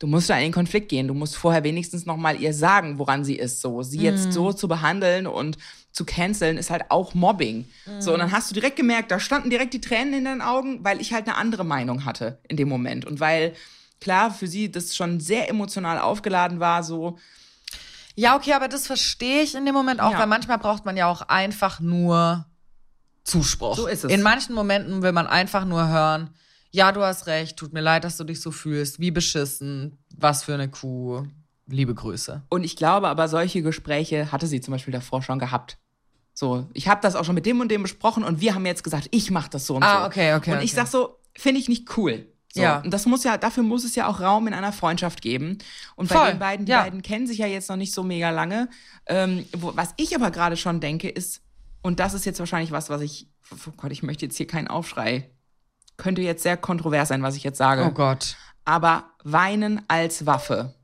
Du 0.00 0.06
musst 0.06 0.30
da 0.30 0.36
in 0.36 0.44
den 0.44 0.52
Konflikt 0.52 0.88
gehen. 0.88 1.08
Du 1.08 1.14
musst 1.14 1.36
vorher 1.36 1.62
wenigstens 1.62 2.06
noch 2.06 2.16
mal 2.16 2.40
ihr 2.40 2.54
sagen, 2.54 2.98
woran 2.98 3.22
sie 3.22 3.36
ist. 3.36 3.60
So, 3.60 3.82
sie 3.82 4.00
jetzt 4.00 4.32
so 4.32 4.50
zu 4.54 4.66
behandeln 4.66 5.26
und 5.26 5.58
zu 5.92 6.06
canceln 6.06 6.56
ist 6.56 6.70
halt 6.70 6.84
auch 6.88 7.12
Mobbing. 7.12 7.66
So, 7.98 8.14
und 8.14 8.20
dann 8.20 8.32
hast 8.32 8.48
du 8.50 8.54
direkt 8.54 8.76
gemerkt, 8.76 9.10
da 9.10 9.20
standen 9.20 9.50
direkt 9.50 9.74
die 9.74 9.80
Tränen 9.82 10.14
in 10.14 10.24
den 10.24 10.40
Augen, 10.40 10.82
weil 10.84 11.02
ich 11.02 11.12
halt 11.12 11.26
eine 11.28 11.36
andere 11.36 11.64
Meinung 11.64 12.06
hatte 12.06 12.38
in 12.48 12.56
dem 12.56 12.68
Moment 12.70 13.04
und 13.04 13.20
weil 13.20 13.52
klar 14.00 14.30
für 14.32 14.46
sie 14.46 14.70
das 14.72 14.96
schon 14.96 15.20
sehr 15.20 15.50
emotional 15.50 15.98
aufgeladen 15.98 16.60
war. 16.60 16.82
So, 16.82 17.18
Ja, 18.16 18.36
okay, 18.36 18.54
aber 18.54 18.68
das 18.68 18.86
verstehe 18.86 19.42
ich 19.42 19.54
in 19.54 19.66
dem 19.66 19.74
Moment 19.74 20.00
auch, 20.00 20.12
Ja. 20.12 20.18
weil 20.20 20.26
manchmal 20.26 20.58
braucht 20.58 20.86
man 20.86 20.96
ja 20.96 21.08
auch 21.10 21.22
einfach 21.28 21.78
nur 21.80 22.46
Zuspruch. 23.24 23.76
So 23.76 23.86
ist 23.86 24.04
es. 24.04 24.12
In 24.12 24.22
manchen 24.22 24.54
Momenten 24.54 25.02
will 25.02 25.12
man 25.12 25.26
einfach 25.26 25.64
nur 25.64 25.88
hören, 25.88 26.30
ja, 26.72 26.92
du 26.92 27.02
hast 27.02 27.26
recht, 27.26 27.56
tut 27.56 27.72
mir 27.72 27.80
leid, 27.80 28.04
dass 28.04 28.16
du 28.16 28.24
dich 28.24 28.40
so 28.40 28.50
fühlst, 28.50 29.00
wie 29.00 29.10
beschissen, 29.10 29.98
was 30.16 30.44
für 30.44 30.54
eine 30.54 30.68
Kuh, 30.70 31.24
liebe 31.66 31.94
Grüße. 31.94 32.42
Und 32.48 32.64
ich 32.64 32.76
glaube 32.76 33.08
aber, 33.08 33.28
solche 33.28 33.62
Gespräche 33.62 34.30
hatte 34.32 34.46
sie 34.46 34.60
zum 34.60 34.72
Beispiel 34.72 34.92
davor 34.92 35.22
schon 35.22 35.38
gehabt. 35.38 35.78
So, 36.32 36.68
ich 36.72 36.88
habe 36.88 37.00
das 37.02 37.16
auch 37.16 37.24
schon 37.24 37.34
mit 37.34 37.44
dem 37.44 37.60
und 37.60 37.70
dem 37.70 37.82
besprochen 37.82 38.24
und 38.24 38.40
wir 38.40 38.54
haben 38.54 38.64
jetzt 38.66 38.84
gesagt, 38.84 39.08
ich 39.10 39.30
mache 39.30 39.50
das 39.50 39.66
so 39.66 39.76
und 39.76 39.82
Ah, 39.82 40.02
so. 40.02 40.06
okay, 40.06 40.34
okay, 40.34 40.52
Und 40.52 40.58
ich 40.62 40.70
okay. 40.72 40.80
sag 40.82 40.86
so, 40.86 41.16
finde 41.36 41.60
ich 41.60 41.68
nicht 41.68 41.96
cool. 41.96 42.26
So. 42.52 42.62
Ja. 42.62 42.78
Und 42.80 42.92
das 42.92 43.06
muss 43.06 43.22
ja, 43.24 43.36
dafür 43.36 43.62
muss 43.62 43.84
es 43.84 43.94
ja 43.94 44.06
auch 44.08 44.20
Raum 44.20 44.46
in 44.46 44.54
einer 44.54 44.72
Freundschaft 44.72 45.22
geben. 45.22 45.58
Und 45.96 46.08
bei 46.08 46.14
Voll, 46.16 46.28
den 46.30 46.38
beiden, 46.38 46.66
die 46.66 46.72
ja. 46.72 46.82
beiden 46.82 47.02
kennen 47.02 47.26
sich 47.26 47.38
ja 47.38 47.46
jetzt 47.46 47.68
noch 47.68 47.76
nicht 47.76 47.92
so 47.92 48.02
mega 48.02 48.30
lange. 48.30 48.68
Ähm, 49.06 49.44
wo, 49.56 49.72
was 49.76 49.92
ich 49.96 50.14
aber 50.16 50.30
gerade 50.30 50.56
schon 50.56 50.80
denke, 50.80 51.08
ist, 51.08 51.42
und 51.82 52.00
das 52.00 52.14
ist 52.14 52.24
jetzt 52.24 52.38
wahrscheinlich 52.38 52.72
was, 52.72 52.90
was 52.90 53.00
ich, 53.00 53.28
oh 53.52 53.72
Gott, 53.76 53.92
ich 53.92 54.02
möchte 54.02 54.26
jetzt 54.26 54.36
hier 54.36 54.46
keinen 54.46 54.68
Aufschrei. 54.68 55.30
Könnte 55.96 56.22
jetzt 56.22 56.42
sehr 56.42 56.56
kontrovers 56.56 57.08
sein, 57.08 57.22
was 57.22 57.36
ich 57.36 57.44
jetzt 57.44 57.58
sage. 57.58 57.84
Oh 57.84 57.92
Gott. 57.92 58.36
Aber 58.64 59.04
weinen 59.24 59.82
als 59.88 60.26
Waffe. 60.26 60.74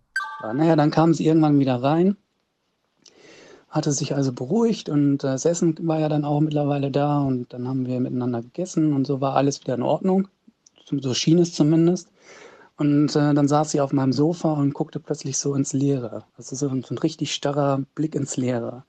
Ja, 0.43 0.53
naja, 0.53 0.77
dann 0.77 0.91
kam 0.91 1.15
sie 1.15 1.27
irgendwann 1.27 1.59
wieder 1.59 1.83
rein 1.83 2.17
hatte 3.77 3.93
sich 3.93 4.15
also 4.15 4.33
beruhigt 4.33 4.89
und 4.89 5.23
äh, 5.23 5.29
das 5.29 5.45
Essen 5.45 5.77
war 5.87 6.01
ja 6.01 6.09
dann 6.09 6.25
auch 6.25 6.41
mittlerweile 6.41 6.91
da 6.91 7.21
und 7.21 7.53
dann 7.53 7.69
haben 7.69 7.87
wir 7.87 8.01
miteinander 8.01 8.43
gegessen 8.43 8.93
und 8.93 9.07
so 9.07 9.21
war 9.21 9.37
alles 9.37 9.61
wieder 9.61 9.75
in 9.75 9.83
Ordnung. 9.83 10.29
So 10.89 11.15
schien 11.15 11.39
es 11.39 11.53
zumindest. 11.53 12.09
Und 12.79 13.17
äh, 13.17 13.35
dann 13.35 13.49
saß 13.49 13.71
sie 13.71 13.81
auf 13.81 13.93
meinem 13.93 14.13
Sofa 14.13 14.53
und 14.53 14.75
guckte 14.75 15.01
plötzlich 15.01 15.39
so 15.39 15.55
ins 15.55 15.73
Leere. 15.73 16.25
Also 16.37 16.55
so, 16.57 16.69
so 16.69 16.95
ein 16.95 16.99
richtig 16.99 17.35
starrer 17.35 17.83
Blick 17.95 18.15
ins 18.15 18.37
Leere. 18.37 18.85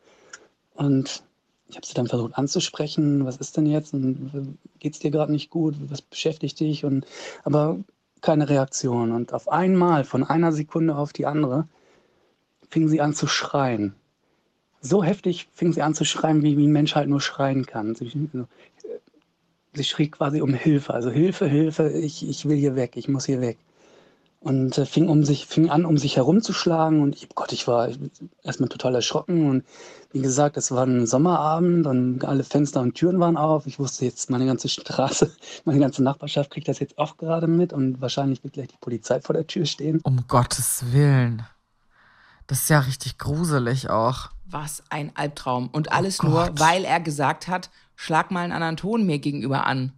Und 0.76 1.24
ich 1.70 1.76
habe 1.76 1.86
sie 1.86 1.94
dann 1.94 2.08
versucht 2.08 2.38
anzusprechen, 2.38 3.26
was 3.26 3.38
ist 3.38 3.58
denn 3.58 3.66
jetzt? 3.66 3.94
Und 3.94 4.58
geht 4.80 4.94
es 4.94 5.00
dir 5.00 5.12
gerade 5.12 5.32
nicht 5.32 5.50
gut? 5.50 5.76
Was 5.90 6.02
beschäftigt 6.02 6.60
dich? 6.60 6.86
Und 6.86 7.06
aber 7.44 7.80
keine 8.22 8.50
Reaktion. 8.50 9.12
Und 9.12 9.34
auf 9.34 9.50
einmal, 9.50 10.04
von 10.04 10.24
einer 10.24 10.52
Sekunde 10.52 10.96
auf 10.96 11.14
die 11.14 11.26
andere, 11.26 11.68
fing 12.70 12.88
sie 12.88 13.02
an 13.02 13.14
zu 13.14 13.28
schreien. 13.28 13.96
So 14.82 15.04
heftig 15.04 15.50
fing 15.54 15.74
sie 15.74 15.82
an 15.82 15.94
zu 15.94 16.06
schreien, 16.06 16.44
wie, 16.44 16.58
wie 16.58 16.68
ein 16.68 16.72
Mensch 16.72 16.96
halt 16.96 17.10
nur 17.10 17.22
schreien 17.22 17.66
kann. 17.66 17.96
Sie, 17.96 18.30
sie 19.74 19.84
schrie 19.84 20.10
quasi 20.10 20.42
um 20.42 20.54
Hilfe. 20.54 20.94
Also 20.94 21.10
Hilfe, 21.10 21.48
Hilfe, 21.48 21.90
ich, 21.90 22.28
ich 22.28 22.48
will 22.48 22.58
hier 22.58 22.76
weg, 22.76 22.96
ich 22.96 23.08
muss 23.08 23.26
hier 23.26 23.42
weg 23.42 23.58
und 24.48 24.78
äh, 24.78 24.86
fing, 24.86 25.10
um 25.10 25.26
sich, 25.26 25.46
fing 25.46 25.70
an, 25.70 25.86
um 25.86 25.98
sich 25.98 26.16
herumzuschlagen. 26.16 27.02
Und 27.02 27.18
ich, 27.18 27.28
Gott, 27.36 27.52
ich 27.52 27.68
war 27.68 27.90
erstmal 28.44 28.70
total 28.70 28.96
erschrocken. 28.96 29.50
Und 29.50 29.66
wie 30.14 30.22
gesagt, 30.22 30.56
es 30.56 30.72
war 30.72 30.86
ein 30.86 31.06
Sommerabend 31.06 31.86
und 31.86 32.24
alle 32.24 32.46
Fenster 32.46 32.80
und 32.80 32.94
Türen 32.94 33.20
waren 33.20 33.36
auf. 33.36 33.68
Ich 33.68 33.78
wusste 33.78 34.06
jetzt, 34.06 34.30
meine 34.30 34.46
ganze 34.46 34.70
Straße, 34.70 35.36
meine 35.66 35.80
ganze 35.80 36.02
Nachbarschaft 36.02 36.50
kriegt 36.50 36.70
das 36.70 36.80
jetzt 36.80 36.98
auch 36.98 37.18
gerade 37.18 37.48
mit 37.48 37.74
und 37.74 38.00
wahrscheinlich 38.00 38.42
wird 38.46 38.54
gleich 38.54 38.70
die 38.70 38.78
Polizei 38.80 39.20
vor 39.20 39.34
der 39.34 39.48
Tür 39.48 39.66
stehen. 39.66 40.00
Um 40.04 40.26
Gottes 40.30 40.94
Willen. 40.94 41.44
Das 42.48 42.60
ist 42.62 42.70
ja 42.70 42.80
richtig 42.80 43.18
gruselig 43.18 43.90
auch. 43.90 44.30
Was 44.46 44.82
ein 44.90 45.12
Albtraum. 45.14 45.68
Und 45.74 45.92
alles 45.92 46.22
oh 46.22 46.28
nur, 46.28 46.50
weil 46.58 46.86
er 46.86 47.02
gesagt 47.02 47.50
hat, 47.50 47.70
schlag 47.98 48.32
mal 48.32 48.46
einen 48.46 48.54
anderen 48.54 48.78
Ton 48.78 49.06
mir 49.06 49.20
gegenüber 49.20 49.66
an. 49.66 49.92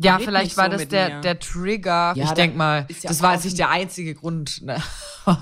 Ja, 0.00 0.18
vielleicht 0.18 0.56
war 0.56 0.66
so 0.66 0.78
das 0.78 0.88
der, 0.88 1.20
der 1.20 1.38
Trigger. 1.38 2.14
Ja, 2.16 2.24
ich 2.24 2.30
denke 2.32 2.56
mal, 2.56 2.86
ja 2.88 3.08
das 3.08 3.22
war 3.22 3.34
jetzt 3.34 3.44
nicht 3.44 3.58
der 3.58 3.68
einzige 3.70 4.14
Grund. 4.14 4.62
Ne? 4.62 4.82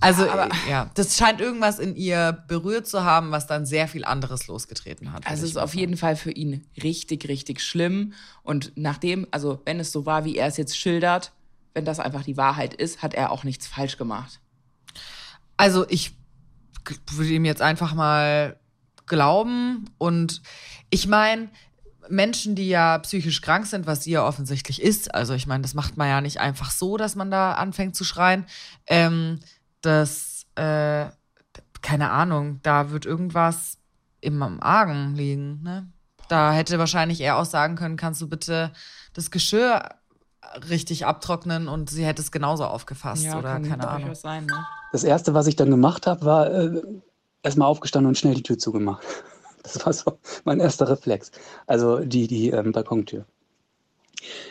also, 0.00 0.24
ja, 0.24 0.48
ja, 0.68 0.90
das 0.94 1.16
scheint 1.16 1.40
irgendwas 1.40 1.78
in 1.78 1.96
ihr 1.96 2.44
berührt 2.46 2.86
zu 2.86 3.02
haben, 3.04 3.32
was 3.32 3.46
dann 3.46 3.66
sehr 3.66 3.88
viel 3.88 4.04
anderes 4.04 4.46
losgetreten 4.46 5.12
hat. 5.12 5.26
Also, 5.26 5.44
es 5.44 5.50
ist 5.50 5.56
auf 5.56 5.74
jeden 5.74 5.96
Fall 5.96 6.14
für 6.16 6.30
ihn 6.30 6.64
richtig, 6.82 7.26
richtig 7.28 7.60
schlimm. 7.60 8.12
Und 8.42 8.72
nachdem, 8.76 9.26
also, 9.32 9.60
wenn 9.64 9.80
es 9.80 9.90
so 9.90 10.06
war, 10.06 10.24
wie 10.24 10.36
er 10.36 10.46
es 10.46 10.56
jetzt 10.56 10.76
schildert, 10.78 11.32
wenn 11.74 11.84
das 11.84 11.98
einfach 11.98 12.22
die 12.22 12.36
Wahrheit 12.36 12.74
ist, 12.74 13.02
hat 13.02 13.14
er 13.14 13.32
auch 13.32 13.44
nichts 13.44 13.66
falsch 13.66 13.96
gemacht. 13.96 14.38
Also, 15.56 15.84
ich 15.88 16.12
würde 17.10 17.30
ihm 17.30 17.44
jetzt 17.44 17.62
einfach 17.62 17.94
mal 17.94 18.56
glauben 19.06 19.90
und 19.98 20.42
ich 20.90 21.06
meine, 21.06 21.48
Menschen, 22.08 22.54
die 22.54 22.68
ja 22.68 22.98
psychisch 22.98 23.40
krank 23.40 23.66
sind, 23.66 23.86
was 23.86 24.04
sie 24.04 24.12
ja 24.12 24.26
offensichtlich 24.26 24.82
ist, 24.82 25.14
also 25.14 25.34
ich 25.34 25.46
meine, 25.46 25.62
das 25.62 25.74
macht 25.74 25.96
man 25.96 26.08
ja 26.08 26.20
nicht 26.20 26.40
einfach 26.40 26.70
so, 26.70 26.96
dass 26.96 27.14
man 27.14 27.30
da 27.30 27.52
anfängt 27.52 27.94
zu 27.94 28.04
schreien. 28.04 28.46
Ähm, 28.86 29.40
das, 29.80 30.46
äh, 30.54 31.06
keine 31.80 32.10
Ahnung, 32.10 32.60
da 32.62 32.90
wird 32.90 33.06
irgendwas 33.06 33.78
im 34.20 34.42
Argen 34.62 35.14
liegen. 35.14 35.62
Ne? 35.62 35.88
Da 36.28 36.52
hätte 36.52 36.78
wahrscheinlich 36.78 37.20
er 37.20 37.36
auch 37.36 37.44
sagen 37.44 37.76
können, 37.76 37.96
kannst 37.96 38.20
du 38.20 38.28
bitte 38.28 38.72
das 39.12 39.30
Geschirr 39.30 39.88
richtig 40.68 41.06
abtrocknen 41.06 41.68
und 41.68 41.90
sie 41.90 42.04
hätte 42.04 42.22
es 42.22 42.30
genauso 42.30 42.64
aufgefasst 42.64 43.24
ja, 43.24 43.38
oder 43.38 43.60
keine 43.60 43.88
Ahnung. 43.88 44.14
Sein, 44.14 44.46
ne? 44.46 44.66
Das 44.92 45.04
erste, 45.04 45.34
was 45.34 45.46
ich 45.46 45.56
dann 45.56 45.70
gemacht 45.70 46.06
habe, 46.06 46.24
war 46.24 46.50
äh, 46.50 46.82
erstmal 47.42 47.68
aufgestanden 47.68 48.08
und 48.08 48.18
schnell 48.18 48.34
die 48.34 48.42
Tür 48.42 48.58
zugemacht. 48.58 49.02
Das 49.74 49.86
war 49.86 49.92
so 49.92 50.18
mein 50.44 50.60
erster 50.60 50.88
Reflex. 50.88 51.30
Also 51.66 52.00
die, 52.00 52.26
die 52.26 52.50
ähm, 52.50 52.72
Balkontür. 52.72 53.24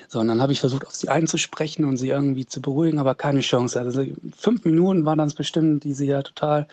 So, 0.08 0.20
und 0.20 0.28
dann 0.28 0.42
habe 0.42 0.52
ich 0.52 0.60
versucht, 0.60 0.86
auf 0.86 0.96
sie 0.96 1.10
einzusprechen 1.10 1.86
und 1.86 1.98
sie 1.98 2.10
irgendwie 2.10 2.46
zu 2.46 2.62
beruhigen, 2.62 3.00
aber 3.00 3.16
keine 3.16 3.42
Chance. 3.42 3.80
Also 3.80 4.04
fünf 4.38 4.66
Minuten 4.66 5.06
waren 5.06 5.18
das 5.18 5.34
bestimmt, 5.34 5.84
die 5.84 5.94
sie 5.94 6.08
ja 6.08 6.22
total 6.24 6.68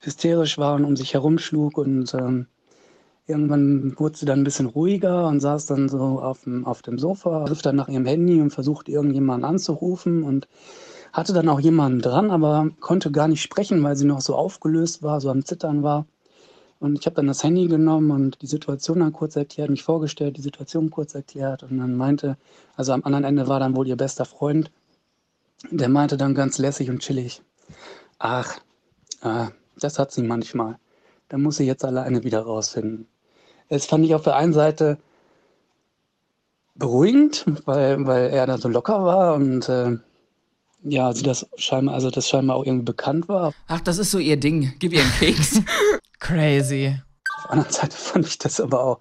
hysterisch 0.00 0.58
war 0.58 0.74
und 0.74 0.84
um 0.84 0.96
sich 0.96 1.14
herumschlug 1.14 1.76
und 1.78 2.14
ähm, 2.14 2.46
irgendwann 3.26 3.98
wurde 3.98 4.16
sie 4.16 4.26
dann 4.26 4.40
ein 4.40 4.44
bisschen 4.44 4.66
ruhiger 4.66 5.28
und 5.28 5.40
saß 5.40 5.66
dann 5.66 5.88
so 5.88 6.20
auf 6.20 6.44
dem, 6.44 6.66
auf 6.66 6.82
dem 6.82 6.98
Sofa, 6.98 7.44
griff 7.44 7.62
dann 7.62 7.76
nach 7.76 7.88
ihrem 7.88 8.06
Handy 8.06 8.40
und 8.40 8.50
versuchte 8.50 8.90
irgendjemanden 8.90 9.48
anzurufen 9.48 10.22
und 10.22 10.48
hatte 11.12 11.32
dann 11.32 11.48
auch 11.48 11.60
jemanden 11.60 12.00
dran, 12.00 12.30
aber 12.30 12.70
konnte 12.80 13.10
gar 13.10 13.28
nicht 13.28 13.42
sprechen, 13.42 13.82
weil 13.82 13.96
sie 13.96 14.04
noch 14.04 14.20
so 14.20 14.34
aufgelöst 14.34 15.02
war, 15.02 15.20
so 15.20 15.30
am 15.30 15.44
Zittern 15.44 15.82
war. 15.82 16.06
Und 16.80 16.98
ich 16.98 17.04
habe 17.04 17.14
dann 17.14 17.26
das 17.26 17.44
Handy 17.44 17.66
genommen 17.68 18.10
und 18.10 18.40
die 18.40 18.46
Situation 18.46 19.00
dann 19.00 19.12
kurz 19.12 19.36
erklärt, 19.36 19.68
mich 19.68 19.82
vorgestellt, 19.82 20.38
die 20.38 20.42
Situation 20.42 20.90
kurz 20.90 21.14
erklärt 21.14 21.62
und 21.62 21.76
dann 21.78 21.94
meinte, 21.94 22.38
also 22.74 22.92
am 22.92 23.04
anderen 23.04 23.24
Ende 23.24 23.46
war 23.48 23.60
dann 23.60 23.76
wohl 23.76 23.86
ihr 23.86 23.96
bester 23.96 24.24
Freund, 24.24 24.70
der 25.70 25.90
meinte 25.90 26.16
dann 26.16 26.34
ganz 26.34 26.56
lässig 26.56 26.88
und 26.88 27.00
chillig, 27.00 27.42
ach, 28.18 28.58
äh, 29.22 29.46
das 29.78 29.98
hat 29.98 30.10
sie 30.10 30.22
manchmal. 30.22 30.78
Da 31.28 31.36
muss 31.36 31.58
sie 31.58 31.66
jetzt 31.66 31.84
alleine 31.84 32.24
wieder 32.24 32.40
rausfinden. 32.40 33.06
Es 33.68 33.84
fand 33.84 34.04
ich 34.06 34.14
auf 34.14 34.22
der 34.22 34.36
einen 34.36 34.54
Seite 34.54 34.98
beruhigend, 36.74 37.44
weil, 37.66 38.06
weil 38.06 38.30
er 38.30 38.46
da 38.46 38.56
so 38.56 38.68
locker 38.68 39.04
war 39.04 39.34
und 39.34 39.68
äh, 39.68 39.98
ja, 40.82 41.12
sie 41.12 41.22
das 41.22 41.46
scheinbar, 41.56 41.94
also 41.94 42.10
das 42.10 42.26
scheinbar 42.26 42.56
auch 42.56 42.64
irgendwie 42.64 42.86
bekannt 42.86 43.28
war. 43.28 43.52
Ach, 43.68 43.80
das 43.80 43.98
ist 43.98 44.10
so 44.10 44.18
ihr 44.18 44.38
Ding. 44.38 44.72
Gib 44.78 44.94
ihr 44.94 45.02
einen 45.02 45.12
Keks. 45.12 45.60
Crazy. 46.20 46.96
Auf 47.36 47.42
der 47.44 47.52
anderen 47.52 47.72
Seite 47.72 47.96
fand 47.96 48.26
ich 48.26 48.38
das 48.38 48.60
aber 48.60 48.84
auch, 48.84 49.00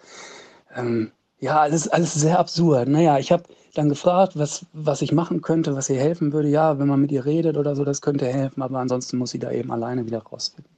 ähm, 0.76 1.12
ja, 1.40 1.60
alles, 1.60 1.88
alles 1.88 2.14
sehr 2.14 2.40
absurd. 2.40 2.90
Naja, 2.90 3.18
ich 3.18 3.32
habe 3.32 3.44
dann 3.76 3.90
gefragt, 3.90 4.34
was, 4.36 4.66
was 4.74 5.02
ich 5.02 5.12
machen 5.12 5.42
könnte, 5.42 5.76
was 5.76 5.90
ihr 5.90 6.00
helfen 6.00 6.34
würde. 6.34 6.50
Ja, 6.50 6.80
wenn 6.80 6.88
man 6.88 7.00
mit 7.02 7.12
ihr 7.12 7.26
redet 7.26 7.56
oder 7.56 7.76
so, 7.76 7.86
das 7.86 8.02
könnte 8.02 8.26
helfen, 8.28 8.62
aber 8.62 8.80
ansonsten 8.80 9.18
muss 9.18 9.32
sie 9.32 9.40
da 9.40 9.52
eben 9.52 9.72
alleine 9.72 10.06
wieder 10.06 10.20
rausfinden. 10.20 10.74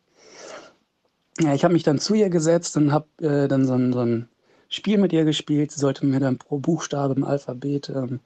Ja, 1.40 1.54
ich 1.54 1.64
habe 1.64 1.74
mich 1.74 1.84
dann 1.84 1.98
zu 1.98 2.14
ihr 2.14 2.30
gesetzt 2.30 2.76
und 2.78 2.92
habe 2.92 3.08
äh, 3.22 3.48
dann 3.48 3.66
so 3.66 3.74
ein, 3.74 3.94
so 3.94 4.02
ein 4.02 4.28
Spiel 4.70 4.98
mit 4.98 5.14
ihr 5.14 5.24
gespielt. 5.24 5.72
Sie 5.72 5.80
sollte 5.80 6.06
mir 6.06 6.20
dann 6.20 6.38
pro 6.38 6.60
Buchstabe 6.60 7.16
im 7.16 7.24
Alphabet 7.24 7.90
ähm, 7.90 8.20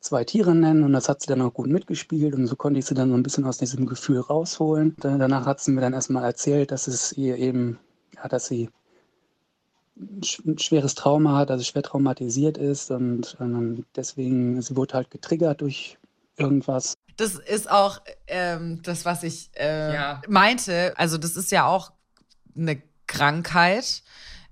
zwei 0.00 0.24
Tiere 0.24 0.54
nennen 0.54 0.84
und 0.84 0.92
das 0.92 1.08
hat 1.08 1.20
sie 1.20 1.26
dann 1.26 1.42
auch 1.42 1.52
gut 1.52 1.68
mitgespielt 1.68 2.34
und 2.34 2.46
so 2.46 2.56
konnte 2.56 2.78
ich 2.78 2.86
sie 2.86 2.94
dann 2.94 3.10
so 3.10 3.16
ein 3.16 3.22
bisschen 3.22 3.44
aus 3.44 3.58
diesem 3.58 3.86
Gefühl 3.86 4.20
rausholen. 4.20 4.94
Danach 4.98 5.46
hat 5.46 5.60
sie 5.60 5.72
mir 5.72 5.80
dann 5.80 5.92
erstmal 5.92 6.24
erzählt, 6.24 6.70
dass 6.70 6.86
es 6.86 7.12
ihr 7.12 7.36
eben, 7.36 7.78
ja, 8.14 8.28
dass 8.28 8.46
sie 8.46 8.70
ein 9.96 10.58
schweres 10.58 10.94
Trauma 10.94 11.36
hat, 11.36 11.50
also 11.50 11.64
schwer 11.64 11.82
traumatisiert 11.82 12.56
ist 12.56 12.90
und, 12.90 13.36
und 13.40 13.84
deswegen, 13.96 14.62
sie 14.62 14.76
wurde 14.76 14.94
halt 14.94 15.10
getriggert 15.10 15.60
durch 15.60 15.98
irgendwas. 16.36 16.94
Das 17.16 17.34
ist 17.34 17.68
auch 17.68 18.00
ähm, 18.28 18.80
das, 18.82 19.04
was 19.04 19.24
ich 19.24 19.50
äh, 19.56 19.92
ja. 19.92 20.22
meinte. 20.28 20.94
Also 20.96 21.18
das 21.18 21.36
ist 21.36 21.50
ja 21.50 21.66
auch 21.66 21.90
eine 22.56 22.80
Krankheit. 23.08 24.02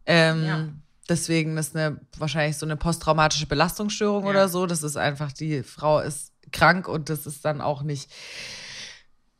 Ähm, 0.04 0.44
ja 0.44 0.68
Deswegen 1.08 1.56
ist 1.56 1.76
eine 1.76 2.00
wahrscheinlich 2.18 2.56
so 2.56 2.66
eine 2.66 2.76
posttraumatische 2.76 3.46
Belastungsstörung 3.46 4.24
ja. 4.24 4.30
oder 4.30 4.48
so. 4.48 4.66
Das 4.66 4.82
ist 4.82 4.96
einfach, 4.96 5.32
die 5.32 5.62
Frau 5.62 6.00
ist 6.00 6.32
krank 6.52 6.88
und 6.88 7.08
das 7.08 7.26
ist 7.26 7.44
dann 7.44 7.60
auch 7.60 7.82
nicht 7.82 8.10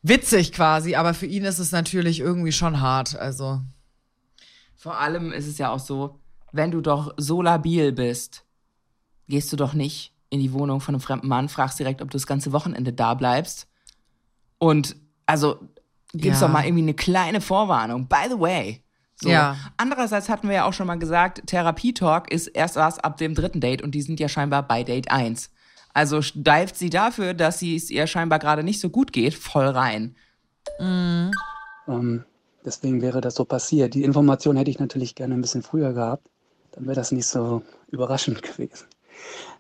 witzig 0.03 0.53
quasi, 0.53 0.95
aber 0.95 1.15
für 1.15 1.27
ihn 1.27 1.45
ist 1.45 1.59
es 1.59 1.73
natürlich 1.73 2.21
irgendwie 2.21 2.53
schon 2.53 2.81
hart. 2.81 3.17
Also. 3.17 3.61
Vor 4.77 5.01
allem 5.01 5.33
ist 5.33 5.47
es 5.47 5.59
ja 5.59 5.71
auch 5.71 5.81
so, 5.81 6.21
wenn 6.53 6.71
du 6.71 6.81
doch 6.81 7.15
so 7.17 7.43
labil 7.43 7.93
bist, 7.93 8.45
gehst 9.29 9.53
du 9.53 9.57
doch 9.57 9.75
nicht 9.75 10.13
in 10.31 10.41
die 10.41 10.53
Wohnung 10.53 10.81
von 10.81 10.95
einem 10.95 11.01
fremden 11.01 11.29
Mann, 11.29 11.49
fragst 11.49 11.79
direkt, 11.79 12.03
ob 12.03 12.11
du 12.11 12.17
das 12.17 12.27
ganze 12.27 12.53
Wochenende 12.53 12.93
da 12.93 13.15
bleibst. 13.15 13.69
Und 14.59 14.97
also 15.27 15.59
gibst 16.13 16.41
ja. 16.41 16.47
doch 16.47 16.53
mal 16.53 16.65
irgendwie 16.65 16.83
eine 16.83 16.95
kleine 16.95 17.41
Vorwarnung. 17.41 18.09
By 18.09 18.29
the 18.29 18.39
way, 18.39 18.83
so. 19.17 19.31
Ja. 19.31 19.57
Andererseits 19.77 20.29
hatten 20.29 20.49
wir 20.49 20.57
ja 20.57 20.65
auch 20.67 20.75
schon 20.75 20.87
mal 20.87 20.99
gesagt, 20.99 21.47
Therapie-Talk 21.47 22.31
ist 22.31 22.49
erst 22.49 22.77
was 22.77 22.99
ab 22.99 23.17
dem 23.17 23.35
dritten 23.35 23.61
Date 23.61 23.83
und 23.83 23.93
die 23.93 24.03
sind 24.03 24.21
ja 24.21 24.29
scheinbar 24.29 24.63
bei 24.63 24.85
Date 24.85 25.11
1. 25.11 25.51
Also 25.95 26.21
dived 26.21 26.77
sie 26.77 26.91
dafür, 26.91 27.33
dass 27.33 27.59
sie 27.59 27.75
es 27.75 27.91
ihr 27.91 28.07
scheinbar 28.07 28.39
gerade 28.39 28.63
nicht 28.63 28.81
so 28.81 28.91
gut 28.91 29.15
geht, 29.15 29.33
voll 29.33 29.67
rein. 29.67 30.15
Mhm. 30.79 31.31
Um, 31.87 31.95
ähm, 31.95 32.25
deswegen 32.65 33.01
wäre 33.01 33.23
das 33.23 33.37
so 33.37 33.47
passiert. 33.47 33.95
Die 33.95 34.05
Information 34.05 34.57
hätte 34.57 34.71
ich 34.71 34.79
natürlich 34.79 35.15
gerne 35.15 35.35
ein 35.35 35.41
bisschen 35.41 35.63
früher 35.63 35.95
gehabt. 35.95 36.29
Dann 36.73 36.85
wäre 36.85 36.97
das 36.97 37.13
nicht 37.13 37.27
so 37.27 37.63
überraschend 37.89 38.43
gewesen. 38.43 38.87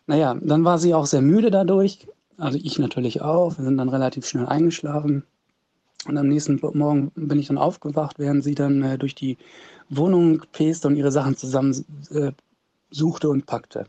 Naja, 0.06 0.36
dann 0.40 0.64
war 0.64 0.78
sie 0.78 0.92
auch 0.92 1.06
sehr 1.06 1.22
müde 1.22 1.50
dadurch. 1.50 2.06
Also 2.36 2.58
ich 2.62 2.78
natürlich 2.78 3.22
auch. 3.22 3.56
Wir 3.56 3.64
sind 3.64 3.78
dann 3.78 3.88
relativ 3.88 4.26
schnell 4.26 4.46
eingeschlafen. 4.46 5.24
Und 6.06 6.18
am 6.18 6.28
nächsten 6.28 6.60
Morgen 6.74 7.10
bin 7.14 7.38
ich 7.38 7.48
dann 7.48 7.58
aufgewacht, 7.58 8.18
während 8.18 8.44
sie 8.44 8.54
dann 8.54 8.82
äh, 8.82 8.98
durch 8.98 9.14
die 9.14 9.38
Wohnung 9.88 10.42
peste 10.52 10.88
und 10.88 10.96
ihre 10.96 11.12
Sachen 11.12 11.36
zusammen 11.36 11.84
äh, 12.10 12.32
suchte 12.90 13.28
und 13.28 13.46
packte. 13.46 13.86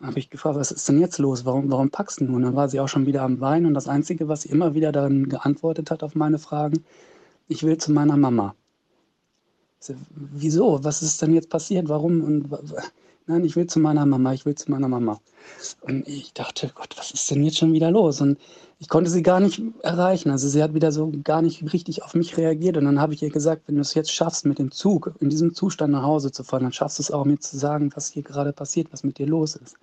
habe 0.00 0.18
ich 0.18 0.30
gefragt, 0.30 0.56
was 0.56 0.72
ist 0.72 0.88
denn 0.88 1.00
jetzt 1.00 1.18
los? 1.18 1.44
Warum, 1.44 1.70
warum 1.70 1.90
packst 1.90 2.20
du? 2.20 2.24
Und 2.24 2.42
dann 2.42 2.56
war 2.56 2.68
sie 2.68 2.80
auch 2.80 2.88
schon 2.88 3.06
wieder 3.06 3.22
am 3.22 3.40
Weinen 3.40 3.66
und 3.66 3.74
das 3.74 3.88
Einzige, 3.88 4.28
was 4.28 4.42
sie 4.42 4.50
immer 4.50 4.74
wieder 4.74 4.92
dann 4.92 5.28
geantwortet 5.28 5.90
hat 5.90 6.02
auf 6.02 6.14
meine 6.14 6.38
Fragen, 6.38 6.84
ich 7.48 7.62
will 7.62 7.78
zu 7.78 7.92
meiner 7.92 8.16
Mama. 8.16 8.54
So, 9.78 9.94
wieso? 10.10 10.82
Was 10.82 11.02
ist 11.02 11.20
denn 11.20 11.34
jetzt 11.34 11.50
passiert? 11.50 11.88
Warum? 11.88 12.22
Und 12.22 12.50
nein, 13.26 13.44
ich 13.44 13.56
will 13.56 13.66
zu 13.66 13.80
meiner 13.80 14.06
Mama, 14.06 14.32
ich 14.32 14.46
will 14.46 14.54
zu 14.54 14.70
meiner 14.70 14.88
Mama. 14.88 15.20
Und 15.82 16.06
ich 16.08 16.32
dachte, 16.32 16.70
Gott, 16.74 16.94
was 16.96 17.10
ist 17.10 17.30
denn 17.30 17.42
jetzt 17.42 17.58
schon 17.58 17.72
wieder 17.72 17.90
los? 17.90 18.20
Und 18.20 18.38
ich 18.78 18.88
konnte 18.88 19.10
sie 19.10 19.22
gar 19.22 19.40
nicht 19.40 19.62
erreichen. 19.82 20.30
Also 20.30 20.48
sie 20.48 20.62
hat 20.62 20.74
wieder 20.74 20.92
so 20.92 21.12
gar 21.22 21.42
nicht 21.42 21.72
richtig 21.72 22.02
auf 22.02 22.14
mich 22.14 22.36
reagiert. 22.36 22.76
Und 22.76 22.84
dann 22.84 23.00
habe 23.00 23.14
ich 23.14 23.22
ihr 23.22 23.30
gesagt, 23.30 23.62
wenn 23.66 23.76
du 23.76 23.80
es 23.80 23.94
jetzt 23.94 24.12
schaffst, 24.12 24.46
mit 24.46 24.58
dem 24.58 24.70
Zug 24.70 25.14
in 25.20 25.30
diesem 25.30 25.54
Zustand 25.54 25.92
nach 25.92 26.02
Hause 26.02 26.32
zu 26.32 26.44
fahren, 26.44 26.64
dann 26.64 26.72
schaffst 26.72 26.98
du 26.98 27.02
es 27.02 27.10
auch, 27.10 27.24
mir 27.24 27.38
zu 27.38 27.56
sagen, 27.56 27.90
was 27.94 28.10
hier 28.10 28.22
gerade 28.22 28.52
passiert, 28.52 28.92
was 28.92 29.04
mit 29.04 29.18
dir 29.18 29.26
los 29.26 29.56
ist. 29.56 29.76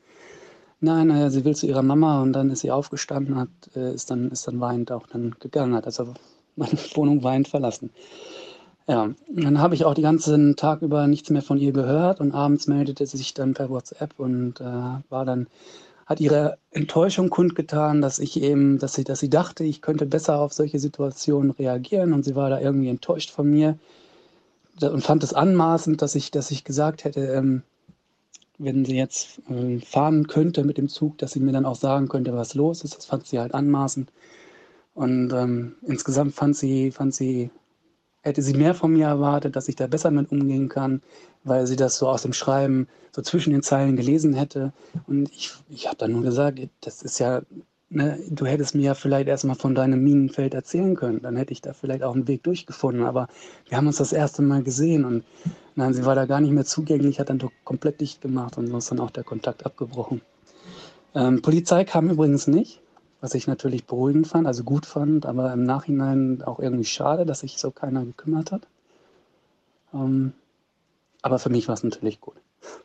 Nein, 0.80 1.10
äh, 1.12 1.30
sie 1.30 1.46
will 1.46 1.56
zu 1.56 1.68
ihrer 1.68 1.84
Mama 1.84 2.22
und 2.24 2.34
dann 2.34 2.50
ist 2.50 2.62
sie 2.62 2.72
aufgestanden, 2.72 3.36
hat, 3.38 3.50
äh, 3.76 3.94
ist, 3.94 4.10
dann, 4.10 4.32
ist 4.32 4.48
dann 4.48 4.60
weinend 4.60 4.92
auch 4.92 5.06
dann 5.08 5.36
gegangen, 5.40 5.76
hat 5.76 5.86
also 5.86 6.14
meine 6.56 6.72
Wohnung 6.96 7.24
weinend 7.24 7.48
verlassen. 7.48 7.92
Ja, 8.92 9.10
dann 9.30 9.62
habe 9.62 9.74
ich 9.74 9.86
auch 9.86 9.94
den 9.94 10.04
ganzen 10.04 10.58
Tag 10.58 10.82
über 10.82 11.08
nichts 11.08 11.30
mehr 11.30 11.42
von 11.42 11.58
ihr 11.58 11.72
gehört 11.72 12.20
und 12.20 12.34
abends 12.34 12.68
meldete 12.68 13.06
sie 13.06 13.16
sich 13.16 13.34
dann 13.34 13.54
per 13.54 13.70
WhatsApp 13.70 14.16
und 14.18 14.60
äh, 14.60 14.64
war 14.64 15.24
dann 15.24 15.48
hat 16.06 16.20
ihre 16.20 16.58
Enttäuschung 16.72 17.30
kundgetan, 17.30 18.02
dass 18.02 18.20
ich 18.20 18.42
eben, 18.42 18.80
dass 18.80 18.96
sie, 18.96 19.06
dass 19.06 19.22
sie 19.22 19.30
dachte, 19.30 19.64
ich 19.64 19.82
könnte 19.82 20.06
besser 20.06 20.42
auf 20.42 20.52
solche 20.52 20.78
Situationen 20.78 21.52
reagieren 21.52 22.12
und 22.12 22.26
sie 22.26 22.36
war 22.36 22.50
da 22.50 22.60
irgendwie 22.60 22.90
enttäuscht 22.90 23.32
von 23.32 23.50
mir 23.50 23.80
und 24.82 25.06
fand 25.06 25.24
es 25.24 25.34
anmaßend, 25.34 26.02
dass 26.02 26.16
ich, 26.16 26.30
dass 26.30 26.52
ich 26.52 26.66
gesagt 26.66 27.06
hätte, 27.06 27.22
ähm, 27.28 27.62
wenn 28.58 28.84
sie 28.84 28.98
jetzt 28.98 29.40
äh, 29.50 29.80
fahren 29.80 30.28
könnte 30.28 30.66
mit 30.66 30.78
dem 30.78 30.90
Zug, 30.90 31.18
dass 31.18 31.32
sie 31.32 31.40
mir 31.40 31.54
dann 31.54 31.66
auch 31.66 31.78
sagen 31.78 32.10
könnte, 32.10 32.34
was 32.34 32.56
los 32.56 32.84
ist. 32.84 32.98
Das 32.98 33.06
fand 33.06 33.26
sie 33.26 33.40
halt 33.40 33.54
anmaßend. 33.54 34.12
Und 34.94 35.32
ähm, 35.32 35.76
insgesamt 35.82 36.34
fand 36.36 36.58
sie, 36.58 36.92
fand 36.92 37.16
sie, 37.16 37.52
hätte 38.22 38.42
sie 38.42 38.54
mehr 38.54 38.76
von 38.76 38.94
mir 38.94 39.08
erwartet, 39.08 39.56
dass 39.56 39.68
ich 39.68 39.76
da 39.76 39.88
besser 39.88 40.12
mit 40.12 40.32
umgehen 40.32 40.70
kann, 40.70 41.02
weil 41.44 41.66
sie 41.68 41.76
das 41.76 41.98
so 41.98 42.08
aus 42.08 42.22
dem 42.22 42.34
Schreiben 42.34 42.88
so 43.12 43.22
zwischen 43.22 43.52
den 43.52 43.64
Zeilen 43.64 43.96
gelesen 43.96 44.34
hätte. 44.34 44.74
Und 45.08 45.30
ich, 45.32 45.52
ich 45.70 45.88
habe 45.88 45.98
dann 45.98 46.12
nur 46.12 46.22
gesagt, 46.22 46.60
das 46.82 47.02
ist 47.02 47.20
ja, 47.20 47.42
ne, 47.90 48.20
du 48.30 48.46
hättest 48.46 48.76
mir 48.76 48.84
ja 48.84 48.94
vielleicht 48.94 49.28
erstmal 49.28 49.56
von 49.56 49.74
deinem 49.74 50.04
Minenfeld 50.04 50.54
erzählen 50.54 50.96
können. 50.96 51.22
Dann 51.22 51.36
hätte 51.36 51.52
ich 51.52 51.62
da 51.62 51.74
vielleicht 51.74 52.04
auch 52.04 52.14
einen 52.14 52.28
Weg 52.28 52.44
durchgefunden. 52.44 53.06
Aber 53.06 53.28
wir 53.68 53.78
haben 53.78 53.88
uns 53.88 53.98
das 53.98 54.14
erste 54.14 54.44
Mal 54.44 54.62
gesehen 54.64 55.04
und 55.04 55.24
nein, 55.76 55.94
sie 55.94 56.06
war 56.06 56.16
da 56.16 56.26
gar 56.26 56.42
nicht 56.42 56.52
mehr 56.52 56.66
zugänglich, 56.66 57.20
hat 57.20 57.30
dann 57.30 57.40
doch 57.40 57.52
komplett 57.64 58.02
dicht 58.02 58.22
gemacht 58.22 58.58
und 58.58 58.68
so 58.68 58.78
ist 58.78 58.92
dann 58.92 59.00
auch 59.00 59.12
der 59.12 59.24
Kontakt 59.24 59.66
abgebrochen. 59.66 60.22
Ähm, 61.16 61.42
Polizei 61.42 61.84
kam 61.86 62.10
übrigens 62.10 62.48
nicht 62.48 62.81
was 63.22 63.36
ich 63.36 63.48
natürlich 63.48 63.86
beruhigend 63.86 64.28
fand, 64.28 64.48
also 64.48 64.64
gut 64.64 64.86
fand, 64.86 65.26
aber 65.26 65.54
im 65.54 65.64
Nachhinein 65.64 66.42
auch 66.44 66.60
irgendwie 66.60 66.86
schade, 66.86 67.26
dass 67.26 67.42
sich 67.42 67.58
so 67.58 67.70
keiner 67.72 68.04
gekümmert 68.04 68.52
hat. 68.52 68.68
Ähm, 69.94 70.34
aber 71.22 71.38
für 71.38 71.50
mich 71.50 71.68
war 71.68 71.76
es 71.76 71.84
natürlich 71.84 72.20
gut. 72.20 72.36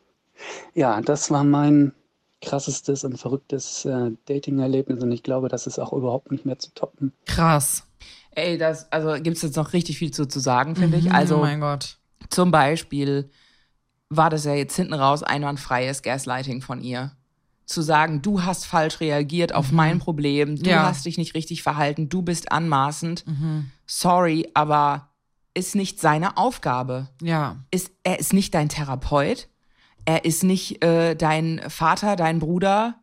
Ja, 0.75 1.01
das 1.01 1.31
war 1.31 1.43
mein 1.43 1.91
krassestes 2.39 3.03
und 3.03 3.17
verrücktes 3.17 3.83
äh, 3.85 4.11
Dating-Erlebnis 4.25 5.01
und 5.01 5.11
ich 5.11 5.23
glaube, 5.23 5.49
das 5.49 5.65
ist 5.65 5.79
auch 5.79 5.91
überhaupt 5.91 6.31
nicht 6.31 6.45
mehr 6.45 6.59
zu 6.59 6.71
toppen. 6.75 7.13
Krass. 7.25 7.87
Ey, 8.35 8.59
das, 8.59 8.91
also 8.91 9.13
gibt 9.23 9.37
es 9.37 9.41
jetzt 9.41 9.55
noch 9.55 9.73
richtig 9.73 9.97
viel 9.97 10.11
zu, 10.11 10.27
zu 10.27 10.39
sagen, 10.39 10.75
finde 10.75 10.97
ich. 10.97 11.11
Also, 11.11 11.37
oh 11.37 11.39
mein 11.39 11.59
Gott. 11.59 11.97
zum 12.29 12.51
Beispiel 12.51 13.31
war 14.09 14.29
das 14.29 14.45
ja 14.45 14.53
jetzt 14.53 14.75
hinten 14.75 14.93
raus 14.93 15.23
einwandfreies 15.23 16.03
Gaslighting 16.03 16.61
von 16.61 16.81
ihr 16.83 17.16
zu 17.67 17.81
sagen, 17.81 18.21
du 18.23 18.43
hast 18.43 18.65
falsch 18.65 18.99
reagiert 19.01 19.53
auf 19.53 19.71
mein 19.71 19.99
Problem, 19.99 20.55
du 20.55 20.69
Ja. 20.69 20.83
hast 20.83 21.05
dich 21.05 21.17
nicht 21.19 21.35
richtig 21.35 21.61
verhalten, 21.61 22.09
du 22.09 22.21
bist 22.23 22.51
anmaßend. 22.51 23.23
Sorry, 23.85 24.49
aber 24.53 25.09
ist 25.53 25.75
nicht 25.75 25.99
seine 25.99 26.37
Aufgabe. 26.37 27.09
Ja. 27.21 27.57
Ist, 27.71 27.91
er 28.03 28.19
ist 28.19 28.33
nicht 28.33 28.53
dein 28.53 28.69
Therapeut. 28.69 29.47
Er 30.05 30.23
ist 30.23 30.43
nicht 30.43 30.83
äh, 30.83 31.15
dein 31.15 31.61
Vater, 31.67 32.15
dein 32.15 32.39
Bruder. 32.39 32.95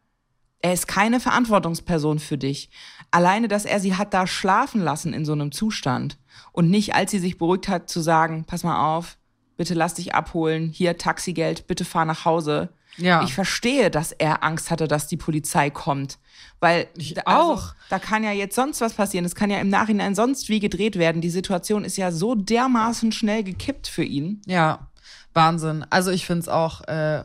Er 0.60 0.72
ist 0.72 0.88
keine 0.88 1.20
Verantwortungsperson 1.20 2.18
für 2.18 2.38
dich. 2.38 2.70
Alleine, 3.10 3.48
dass 3.48 3.66
er 3.66 3.80
sie 3.80 3.96
hat 3.96 4.14
da 4.14 4.26
schlafen 4.26 4.80
lassen 4.80 5.12
in 5.12 5.24
so 5.26 5.32
einem 5.32 5.52
Zustand 5.52 6.16
und 6.52 6.70
nicht, 6.70 6.94
als 6.94 7.10
sie 7.10 7.18
sich 7.18 7.36
beruhigt 7.36 7.68
hat, 7.68 7.90
zu 7.90 8.00
sagen, 8.00 8.44
pass 8.46 8.64
mal 8.64 8.96
auf, 8.96 9.18
bitte 9.58 9.74
lass 9.74 9.94
dich 9.94 10.14
abholen, 10.14 10.70
hier 10.70 10.96
Taxigeld, 10.96 11.66
bitte 11.66 11.84
fahr 11.84 12.06
nach 12.06 12.24
Hause. 12.24 12.70
Ja. 12.96 13.22
Ich 13.24 13.34
verstehe, 13.34 13.90
dass 13.90 14.12
er 14.12 14.42
Angst 14.44 14.70
hatte, 14.70 14.86
dass 14.88 15.06
die 15.06 15.16
Polizei 15.16 15.70
kommt. 15.70 16.18
Weil 16.60 16.86
Ich 16.96 17.14
da, 17.14 17.22
auch. 17.26 17.74
da 17.90 17.98
kann 17.98 18.24
ja 18.24 18.32
jetzt 18.32 18.54
sonst 18.54 18.80
was 18.80 18.94
passieren. 18.94 19.24
Es 19.24 19.34
kann 19.34 19.50
ja 19.50 19.58
im 19.58 19.68
Nachhinein 19.68 20.14
sonst 20.14 20.48
wie 20.48 20.60
gedreht 20.60 20.96
werden. 20.98 21.20
Die 21.20 21.30
Situation 21.30 21.84
ist 21.84 21.96
ja 21.96 22.12
so 22.12 22.34
dermaßen 22.34 23.12
schnell 23.12 23.42
gekippt 23.44 23.86
für 23.86 24.04
ihn. 24.04 24.40
Ja, 24.46 24.86
Wahnsinn. 25.34 25.84
Also 25.90 26.10
ich 26.10 26.24
finde 26.26 26.42
es 26.42 26.48
auch 26.48 26.82
äh, 26.82 27.24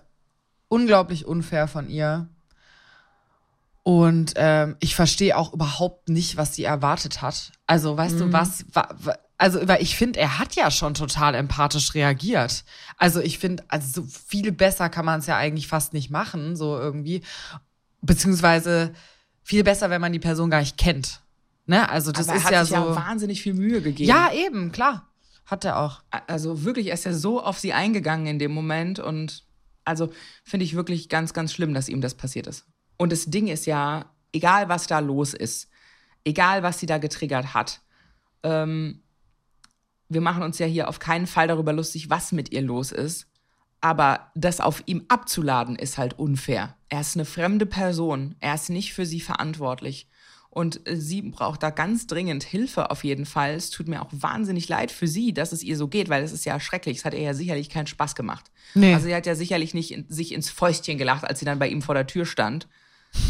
unglaublich 0.67 1.25
unfair 1.25 1.67
von 1.67 1.89
ihr. 1.89 2.27
Und 3.83 4.33
ähm, 4.35 4.75
ich 4.79 4.95
verstehe 4.95 5.37
auch 5.37 5.53
überhaupt 5.53 6.09
nicht, 6.09 6.37
was 6.37 6.53
sie 6.55 6.63
erwartet 6.63 7.21
hat. 7.21 7.51
Also, 7.65 7.97
weißt 7.97 8.19
du, 8.19 8.31
was, 8.33 8.65
wa, 8.73 8.87
wa, 9.01 9.15
also, 9.39 9.65
weil 9.69 9.81
ich 9.81 9.95
finde, 9.95 10.19
er 10.19 10.37
hat 10.37 10.55
ja 10.55 10.69
schon 10.69 10.93
total 10.93 11.33
empathisch 11.33 11.95
reagiert. 11.95 12.65
Also, 12.97 13.21
ich 13.21 13.39
finde, 13.39 13.63
also 13.69 14.01
so 14.01 14.07
viel 14.07 14.51
besser 14.51 14.89
kann 14.89 15.05
man 15.05 15.21
es 15.21 15.27
ja 15.27 15.37
eigentlich 15.37 15.67
fast 15.67 15.93
nicht 15.93 16.11
machen, 16.11 16.57
so 16.57 16.77
irgendwie. 16.77 17.21
Beziehungsweise 18.01 18.93
viel 19.41 19.63
besser, 19.63 19.89
wenn 19.89 20.01
man 20.01 20.11
die 20.11 20.19
Person 20.19 20.49
gar 20.49 20.59
nicht 20.59 20.77
kennt. 20.77 21.21
Ne? 21.65 21.89
Also, 21.89 22.11
das 22.11 22.27
Aber 22.27 22.35
er 22.35 22.37
ist 22.37 22.45
hat 22.45 22.51
ja 22.51 22.65
sich 22.65 22.75
so. 22.75 22.89
ja 22.89 22.95
wahnsinnig 22.95 23.41
viel 23.41 23.53
Mühe 23.53 23.81
gegeben. 23.81 24.09
ja, 24.09 24.29
eben, 24.33 24.73
klar. 24.73 25.07
Hat 25.45 25.63
er 25.63 25.79
auch. 25.79 26.03
Also 26.27 26.65
wirklich, 26.65 26.87
er 26.87 26.93
ist 26.95 27.05
ja 27.05 27.13
so 27.13 27.41
auf 27.41 27.57
sie 27.57 27.71
eingegangen 27.71 28.27
in 28.27 28.39
dem 28.39 28.51
Moment 28.51 28.99
und 28.99 29.45
also 29.85 30.11
finde 30.43 30.65
ich 30.65 30.75
wirklich 30.75 31.09
ganz, 31.09 31.33
ganz 31.33 31.53
schlimm, 31.53 31.73
dass 31.73 31.89
ihm 31.89 32.01
das 32.01 32.13
passiert 32.13 32.45
ist. 32.45 32.65
Und 32.97 33.11
das 33.11 33.25
Ding 33.25 33.47
ist 33.47 33.65
ja, 33.65 34.13
egal 34.33 34.69
was 34.69 34.85
da 34.85 34.99
los 34.99 35.33
ist, 35.33 35.69
egal 36.23 36.61
was 36.61 36.79
sie 36.79 36.85
da 36.85 36.99
getriggert 36.99 37.53
hat, 37.55 37.81
ähm, 38.43 39.01
wir 40.09 40.21
machen 40.21 40.43
uns 40.43 40.59
ja 40.59 40.65
hier 40.65 40.89
auf 40.89 40.99
keinen 40.99 41.27
Fall 41.27 41.47
darüber 41.47 41.71
lustig, 41.71 42.09
was 42.09 42.31
mit 42.31 42.51
ihr 42.51 42.61
los 42.61 42.91
ist. 42.91 43.27
Aber 43.81 44.31
das 44.35 44.59
auf 44.59 44.83
ihm 44.87 45.05
abzuladen 45.07 45.77
ist 45.77 45.97
halt 45.97 46.19
unfair. 46.19 46.75
Er 46.89 47.01
ist 47.01 47.15
eine 47.15 47.25
fremde 47.25 47.65
Person. 47.65 48.35
Er 48.41 48.55
ist 48.55 48.69
nicht 48.69 48.93
für 48.93 49.05
sie 49.05 49.21
verantwortlich. 49.21 50.09
Und 50.49 50.85
äh, 50.89 50.97
sie 50.97 51.21
braucht 51.21 51.63
da 51.63 51.69
ganz 51.69 52.07
dringend 52.07 52.43
Hilfe 52.43 52.91
auf 52.91 53.03
jeden 53.03 53.25
Fall. 53.25 53.53
Es 53.53 53.69
tut 53.69 53.87
mir 53.87 54.01
auch 54.01 54.09
wahnsinnig 54.11 54.67
leid 54.67 54.91
für 54.91 55.07
sie, 55.07 55.33
dass 55.33 55.53
es 55.53 55.63
ihr 55.63 55.77
so 55.77 55.87
geht, 55.87 56.09
weil 56.09 56.23
es 56.23 56.33
ist 56.33 56.43
ja 56.43 56.59
schrecklich. 56.59 56.97
Es 56.97 57.05
hat 57.05 57.13
ihr 57.13 57.21
ja 57.21 57.33
sicherlich 57.33 57.69
keinen 57.69 57.87
Spaß 57.87 58.15
gemacht. 58.15 58.51
Nee. 58.73 58.93
Also 58.93 59.05
sie 59.05 59.15
hat 59.15 59.27
ja 59.27 59.35
sicherlich 59.35 59.73
nicht 59.73 59.91
in, 59.91 60.05
sich 60.09 60.33
ins 60.33 60.49
Fäustchen 60.49 60.97
gelacht, 60.97 61.23
als 61.23 61.39
sie 61.39 61.45
dann 61.45 61.59
bei 61.59 61.69
ihm 61.69 61.81
vor 61.81 61.95
der 61.95 62.07
Tür 62.07 62.25
stand. 62.25 62.67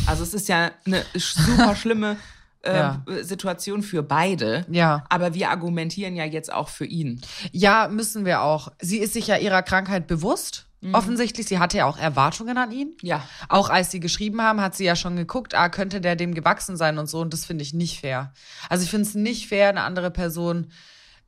Also 0.07 0.23
es 0.23 0.33
ist 0.33 0.47
ja 0.47 0.71
eine 0.85 1.05
super 1.13 1.75
schlimme 1.75 2.17
äh, 2.63 2.73
Ja. 2.73 3.03
Situation 3.21 3.83
für 3.83 4.03
beide. 4.03 4.65
Ja. 4.69 5.03
Aber 5.09 5.33
wir 5.33 5.49
argumentieren 5.49 6.15
ja 6.15 6.25
jetzt 6.25 6.51
auch 6.51 6.69
für 6.69 6.85
ihn. 6.85 7.21
Ja, 7.51 7.87
müssen 7.87 8.25
wir 8.25 8.41
auch. 8.41 8.69
Sie 8.81 8.97
ist 8.99 9.13
sich 9.13 9.27
ja 9.27 9.37
ihrer 9.37 9.63
Krankheit 9.63 10.07
bewusst. 10.07 10.65
Offensichtlich, 10.93 11.45
sie 11.45 11.59
hatte 11.59 11.79
ja 11.79 11.85
auch 11.85 11.97
Erwartungen 11.97 12.57
an 12.57 12.71
ihn. 12.71 12.95
Ja. 13.01 13.21
Auch 13.49 13.69
als 13.69 13.91
sie 13.91 13.99
geschrieben 13.99 14.41
haben, 14.41 14.61
hat 14.61 14.75
sie 14.75 14.85
ja 14.85 14.95
schon 14.95 15.17
geguckt, 15.17 15.53
ah, 15.53 15.67
könnte 15.67 15.99
der 15.99 16.15
dem 16.15 16.33
gewachsen 16.33 16.77
sein 16.77 16.97
und 16.97 17.07
so. 17.07 17.19
Und 17.19 17.33
das 17.33 17.43
finde 17.43 17.63
ich 17.63 17.73
nicht 17.73 17.99
fair. 17.99 18.31
Also 18.69 18.85
ich 18.85 18.89
finde 18.89 19.05
es 19.05 19.13
nicht 19.13 19.49
fair, 19.49 19.67
eine 19.67 19.81
andere 19.81 20.09
Person 20.09 20.67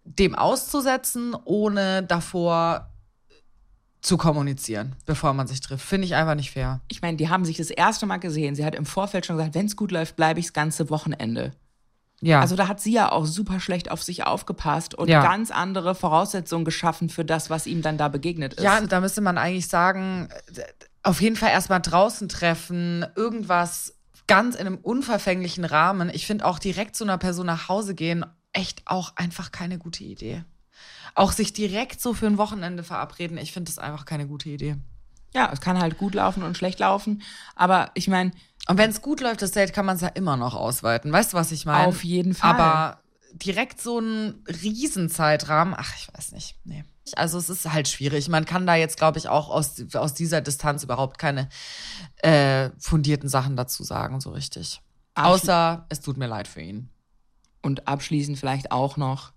dem 0.05 0.35
auszusetzen, 0.35 1.35
ohne 1.43 2.01
davor 2.03 2.90
zu 4.01 4.17
kommunizieren, 4.17 4.95
bevor 5.05 5.33
man 5.33 5.47
sich 5.47 5.61
trifft. 5.61 5.85
Finde 5.85 6.05
ich 6.05 6.15
einfach 6.15 6.35
nicht 6.35 6.51
fair. 6.51 6.81
Ich 6.87 7.01
meine, 7.01 7.17
die 7.17 7.29
haben 7.29 7.45
sich 7.45 7.57
das 7.57 7.69
erste 7.69 8.05
Mal 8.05 8.17
gesehen. 8.17 8.55
Sie 8.55 8.65
hat 8.65 8.75
im 8.75 8.85
Vorfeld 8.85 9.25
schon 9.25 9.37
gesagt, 9.37 9.55
wenn 9.55 9.67
es 9.67 9.75
gut 9.75 9.91
läuft, 9.91 10.15
bleibe 10.15 10.39
ich 10.39 10.47
das 10.47 10.53
ganze 10.53 10.89
Wochenende. 10.89 11.51
Ja. 12.21 12.39
Also 12.39 12.55
da 12.55 12.67
hat 12.67 12.79
sie 12.79 12.93
ja 12.93 13.11
auch 13.11 13.25
super 13.25 13.59
schlecht 13.59 13.89
auf 13.89 14.03
sich 14.03 14.25
aufgepasst 14.25 14.93
und 14.95 15.07
Ja. 15.07 15.23
ganz 15.23 15.49
andere 15.51 15.95
Voraussetzungen 15.95 16.65
geschaffen 16.65 17.09
für 17.09 17.25
das, 17.25 17.49
was 17.49 17.65
ihm 17.67 17.81
dann 17.81 17.97
da 17.97 18.07
begegnet 18.07 18.55
ist. 18.55 18.63
Ja, 18.63 18.79
da 18.81 19.01
müsste 19.01 19.21
man 19.21 19.37
eigentlich 19.37 19.67
sagen, 19.67 20.29
auf 21.03 21.21
jeden 21.21 21.35
Fall 21.35 21.49
erstmal 21.49 21.81
draußen 21.81 22.29
treffen, 22.29 23.05
irgendwas 23.15 23.95
ganz 24.27 24.55
in 24.55 24.67
einem 24.67 24.77
unverfänglichen 24.77 25.65
Rahmen. 25.65 26.11
Ich 26.13 26.27
finde 26.27 26.45
auch 26.45 26.59
direkt 26.59 26.95
zu 26.95 27.03
einer 27.03 27.17
Person 27.17 27.47
nach 27.47 27.69
Hause 27.69 27.95
gehen 27.95 28.23
echt 28.53 28.83
auch 28.85 29.15
einfach 29.15 29.51
keine 29.51 29.77
gute 29.77 30.03
Idee. 30.03 30.43
Auch 31.15 31.31
sich 31.31 31.53
direkt 31.53 32.01
so 32.01 32.13
für 32.13 32.27
ein 32.27 32.37
Wochenende 32.37 32.83
verabreden, 32.83 33.37
ich 33.37 33.51
finde 33.51 33.69
das 33.71 33.79
einfach 33.79 34.05
keine 34.05 34.27
gute 34.27 34.49
Idee. 34.49 34.77
ja, 35.33 35.49
es 35.51 35.61
kann 35.61 35.79
halt 35.79 35.97
gut 35.97 36.13
laufen 36.13 36.43
und 36.43 36.57
schlecht 36.57 36.79
laufen. 36.79 37.21
Aber 37.55 37.91
ich 37.93 38.07
meine, 38.07 38.31
Und 38.67 38.77
wenn 38.77 38.89
es 38.89 39.01
gut 39.01 39.21
läuft, 39.21 39.41
das 39.41 39.51
Date, 39.51 39.73
kann 39.73 39.85
man 39.85 39.95
es 39.95 40.01
ja 40.01 40.09
immer 40.09 40.37
noch 40.37 40.55
ausweiten. 40.55 41.11
Weißt 41.11 41.33
du, 41.33 41.37
was 41.37 41.51
ich 41.51 41.65
meine? 41.65 41.87
Auf 41.87 42.03
jeden 42.03 42.33
Fall. 42.33 42.51
Aber 42.51 43.01
direkt 43.33 43.81
so 43.81 43.97
einen 43.97 44.43
Riesenzeitrahmen. 44.47 45.73
Ach, 45.77 45.93
ich 45.95 46.07
weiß 46.13 46.33
nicht. 46.33 46.55
Nee. 46.63 46.83
Also 47.15 47.37
es 47.37 47.49
ist 47.49 47.71
halt 47.71 47.87
schwierig. 47.87 48.29
Man 48.29 48.45
kann 48.45 48.67
da 48.67 48.75
jetzt, 48.75 48.97
glaube 48.97 49.17
ich, 49.19 49.27
auch 49.27 49.49
aus, 49.49 49.83
aus 49.95 50.13
dieser 50.13 50.41
Distanz 50.41 50.83
überhaupt 50.83 51.17
keine 51.17 51.49
äh, 52.17 52.69
fundierten 52.77 53.27
Sachen 53.29 53.55
dazu 53.55 53.83
sagen, 53.83 54.21
so 54.21 54.31
richtig. 54.31 54.81
Außer 55.15 55.85
es 55.89 56.01
tut 56.01 56.17
mir 56.17 56.27
leid 56.27 56.47
für 56.47 56.61
ihn. 56.61 56.89
Und 57.61 57.87
abschließend 57.87 58.37
vielleicht 58.37 58.71
auch 58.71 58.97
noch, 58.97 59.33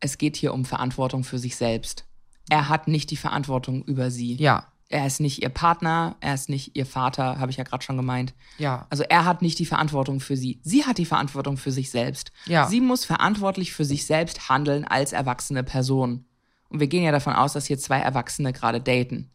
es 0.00 0.18
geht 0.18 0.36
hier 0.36 0.52
um 0.54 0.64
Verantwortung 0.64 1.24
für 1.24 1.38
sich 1.38 1.56
selbst. 1.56 2.06
Er 2.48 2.68
hat 2.68 2.88
nicht 2.88 3.10
die 3.10 3.16
Verantwortung 3.16 3.84
über 3.84 4.10
sie. 4.10 4.34
Ja. 4.36 4.66
Er 4.88 5.06
ist 5.06 5.20
nicht 5.20 5.40
ihr 5.40 5.50
Partner, 5.50 6.16
er 6.20 6.34
ist 6.34 6.48
nicht 6.48 6.76
ihr 6.76 6.84
Vater, 6.84 7.38
habe 7.38 7.52
ich 7.52 7.58
ja 7.58 7.62
gerade 7.62 7.84
schon 7.84 7.96
gemeint. 7.96 8.34
Ja. 8.58 8.88
Also 8.90 9.04
er 9.04 9.24
hat 9.24 9.40
nicht 9.40 9.60
die 9.60 9.66
Verantwortung 9.66 10.18
für 10.18 10.36
sie. 10.36 10.58
Sie 10.64 10.84
hat 10.84 10.98
die 10.98 11.04
Verantwortung 11.04 11.58
für 11.58 11.70
sich 11.70 11.90
selbst. 11.90 12.32
Ja. 12.46 12.66
Sie 12.66 12.80
muss 12.80 13.04
verantwortlich 13.04 13.72
für 13.72 13.84
sich 13.84 14.04
selbst 14.04 14.48
handeln 14.48 14.84
als 14.84 15.12
erwachsene 15.12 15.62
Person. 15.62 16.24
Und 16.70 16.80
wir 16.80 16.88
gehen 16.88 17.04
ja 17.04 17.12
davon 17.12 17.34
aus, 17.34 17.52
dass 17.52 17.66
hier 17.66 17.78
zwei 17.78 18.00
Erwachsene 18.00 18.52
gerade 18.52 18.80
daten. 18.80 19.30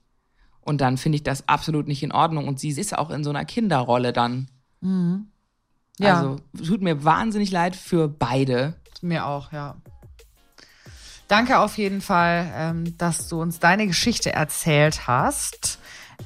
Und 0.59 0.81
dann 0.81 0.97
finde 0.97 1.17
ich 1.17 1.23
das 1.23 1.47
absolut 1.47 1.87
nicht 1.87 2.03
in 2.03 2.11
Ordnung. 2.11 2.49
Und 2.49 2.59
sie 2.59 2.69
ist 2.69 2.97
auch 2.97 3.09
in 3.09 3.23
so 3.23 3.29
einer 3.29 3.45
Kinderrolle 3.45 4.11
dann. 4.11 4.49
Ja. 5.99 6.17
Also 6.17 6.41
tut 6.65 6.81
mir 6.81 7.05
wahnsinnig 7.05 7.51
leid 7.51 7.77
für 7.77 8.09
beide. 8.09 8.75
Mir 9.01 9.25
auch, 9.25 9.53
ja. 9.53 9.77
Danke 11.27 11.59
auf 11.59 11.77
jeden 11.77 12.01
Fall, 12.01 12.51
ähm, 12.55 12.97
dass 12.97 13.27
du 13.27 13.41
uns 13.41 13.59
deine 13.59 13.87
Geschichte 13.87 14.31
erzählt 14.31 15.07
hast. 15.07 15.79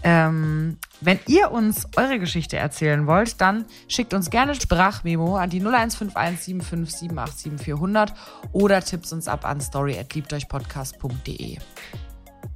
Ähm, 0.03 0.77
wenn 1.01 1.19
ihr 1.27 1.51
uns 1.51 1.87
eure 1.95 2.19
Geschichte 2.19 2.57
erzählen 2.57 3.07
wollt, 3.07 3.41
dann 3.41 3.65
schickt 3.87 4.13
uns 4.13 4.29
gerne 4.29 4.53
Sprachmemo 4.55 5.37
an 5.37 5.49
die 5.49 5.61
0151 5.61 6.43
7578 6.43 7.39
7400 7.39 8.13
oder 8.51 8.81
tippt 8.81 9.11
uns 9.11 9.27
ab 9.27 9.45
an 9.45 9.61
story@liebteuchpodcast.de. 9.61 11.57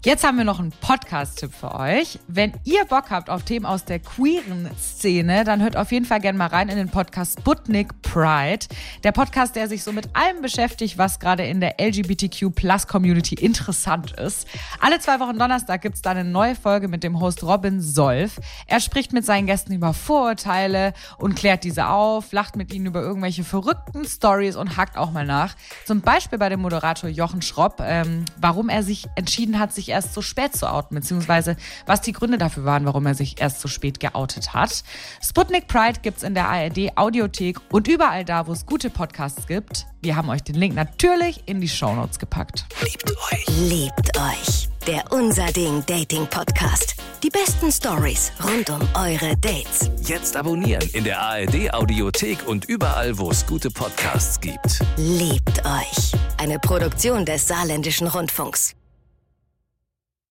Jetzt 0.05 0.25
haben 0.25 0.37
wir 0.37 0.43
noch 0.43 0.59
einen 0.59 0.73
Podcast-Tipp 0.81 1.53
für 1.53 1.75
euch. 1.75 2.19
Wenn 2.27 2.51
ihr 2.65 2.83
Bock 2.83 3.09
habt 3.09 3.29
auf 3.29 3.43
Themen 3.43 3.65
aus 3.65 3.85
der 3.85 3.99
queeren 3.99 4.69
Szene, 4.77 5.45
dann 5.45 5.61
hört 5.61 5.77
auf 5.77 5.93
jeden 5.93 6.03
Fall 6.03 6.19
gerne 6.19 6.37
mal 6.37 6.47
rein 6.47 6.67
in 6.67 6.75
den 6.75 6.89
Podcast 6.89 7.39
Sputnik 7.39 8.01
Pride. 8.01 8.65
Der 9.05 9.13
Podcast, 9.13 9.55
der 9.55 9.69
sich 9.69 9.81
so 9.81 9.93
mit 9.93 10.09
allem 10.13 10.41
beschäftigt, 10.41 10.97
was 10.97 11.21
gerade 11.21 11.45
in 11.45 11.61
der 11.61 11.75
LGBTQ-Plus-Community 11.79 13.35
interessant 13.35 14.11
ist. 14.19 14.45
Alle 14.81 14.99
zwei 14.99 15.21
Wochen 15.21 15.39
Donnerstag 15.39 15.81
gibt's 15.81 16.01
da 16.01 16.11
eine 16.11 16.25
neue 16.25 16.55
Folge 16.55 16.89
mit 16.89 17.01
dem 17.05 17.21
Host 17.21 17.41
Robin 17.41 17.79
Solf. 17.79 18.41
Er 18.67 18.81
spricht 18.81 19.13
mit 19.13 19.23
seinen 19.23 19.45
Gästen 19.45 19.71
über 19.71 19.93
Vorurteile 19.93 20.91
und 21.17 21.35
klärt 21.35 21.63
diese 21.63 21.87
auf, 21.87 22.33
lacht 22.33 22.57
mit 22.57 22.73
ihnen 22.73 22.87
über 22.87 23.01
irgendwelche 23.01 23.45
verrückten 23.45 24.03
Stories 24.03 24.57
und 24.57 24.75
hackt 24.75 24.97
auch 24.97 25.11
mal 25.11 25.25
nach. 25.25 25.55
Zum 25.85 26.01
Beispiel 26.01 26.39
bei 26.39 26.49
dem 26.49 26.59
Moderator 26.59 27.09
Jochen 27.09 27.41
Schropp, 27.41 27.79
ähm, 27.79 28.25
warum 28.35 28.67
er 28.67 28.83
sich 28.83 29.07
entschieden 29.15 29.59
hat, 29.59 29.71
sich 29.71 29.92
erst 29.93 30.13
so 30.13 30.21
spät 30.21 30.55
zu 30.55 30.69
outen, 30.69 30.95
beziehungsweise 30.95 31.55
was 31.85 32.01
die 32.01 32.11
Gründe 32.11 32.37
dafür 32.37 32.65
waren, 32.65 32.85
warum 32.85 33.05
er 33.05 33.15
sich 33.15 33.39
erst 33.39 33.61
so 33.61 33.67
spät 33.67 33.99
geoutet 33.99 34.53
hat. 34.53 34.83
Sputnik 35.21 35.67
Pride 35.67 35.99
gibt's 36.01 36.23
in 36.23 36.33
der 36.33 36.49
ARD 36.49 36.97
Audiothek 36.97 37.59
und 37.71 37.87
überall 37.87 38.25
da, 38.25 38.47
wo 38.47 38.51
es 38.51 38.65
gute 38.65 38.89
Podcasts 38.89 39.47
gibt. 39.47 39.85
Wir 40.01 40.17
haben 40.17 40.29
euch 40.29 40.43
den 40.43 40.55
Link 40.55 40.75
natürlich 40.75 41.43
in 41.45 41.61
die 41.61 41.69
Shownotes 41.69 42.19
gepackt. 42.19 42.65
Liebt 42.81 43.09
euch. 43.31 43.45
Liebt 43.69 44.17
euch. 44.17 44.69
Der 44.85 45.03
Unser 45.11 45.45
Ding 45.53 45.81
Dating 45.85 46.27
Podcast. 46.27 46.95
Die 47.23 47.29
besten 47.29 47.71
Stories 47.71 48.33
rund 48.43 48.69
um 48.69 48.81
eure 48.95 49.37
Dates. 49.37 49.89
Jetzt 50.01 50.35
abonnieren 50.35 50.89
in 50.91 51.05
der 51.05 51.21
ARD 51.21 51.73
Audiothek 51.73 52.45
und 52.45 52.65
überall, 52.65 53.17
wo 53.17 53.31
es 53.31 53.45
gute 53.45 53.69
Podcasts 53.69 54.41
gibt. 54.41 54.81
Liebt 54.97 55.63
euch. 55.65 56.11
Eine 56.37 56.59
Produktion 56.59 57.23
des 57.23 57.47
Saarländischen 57.47 58.07
Rundfunks. 58.07 58.75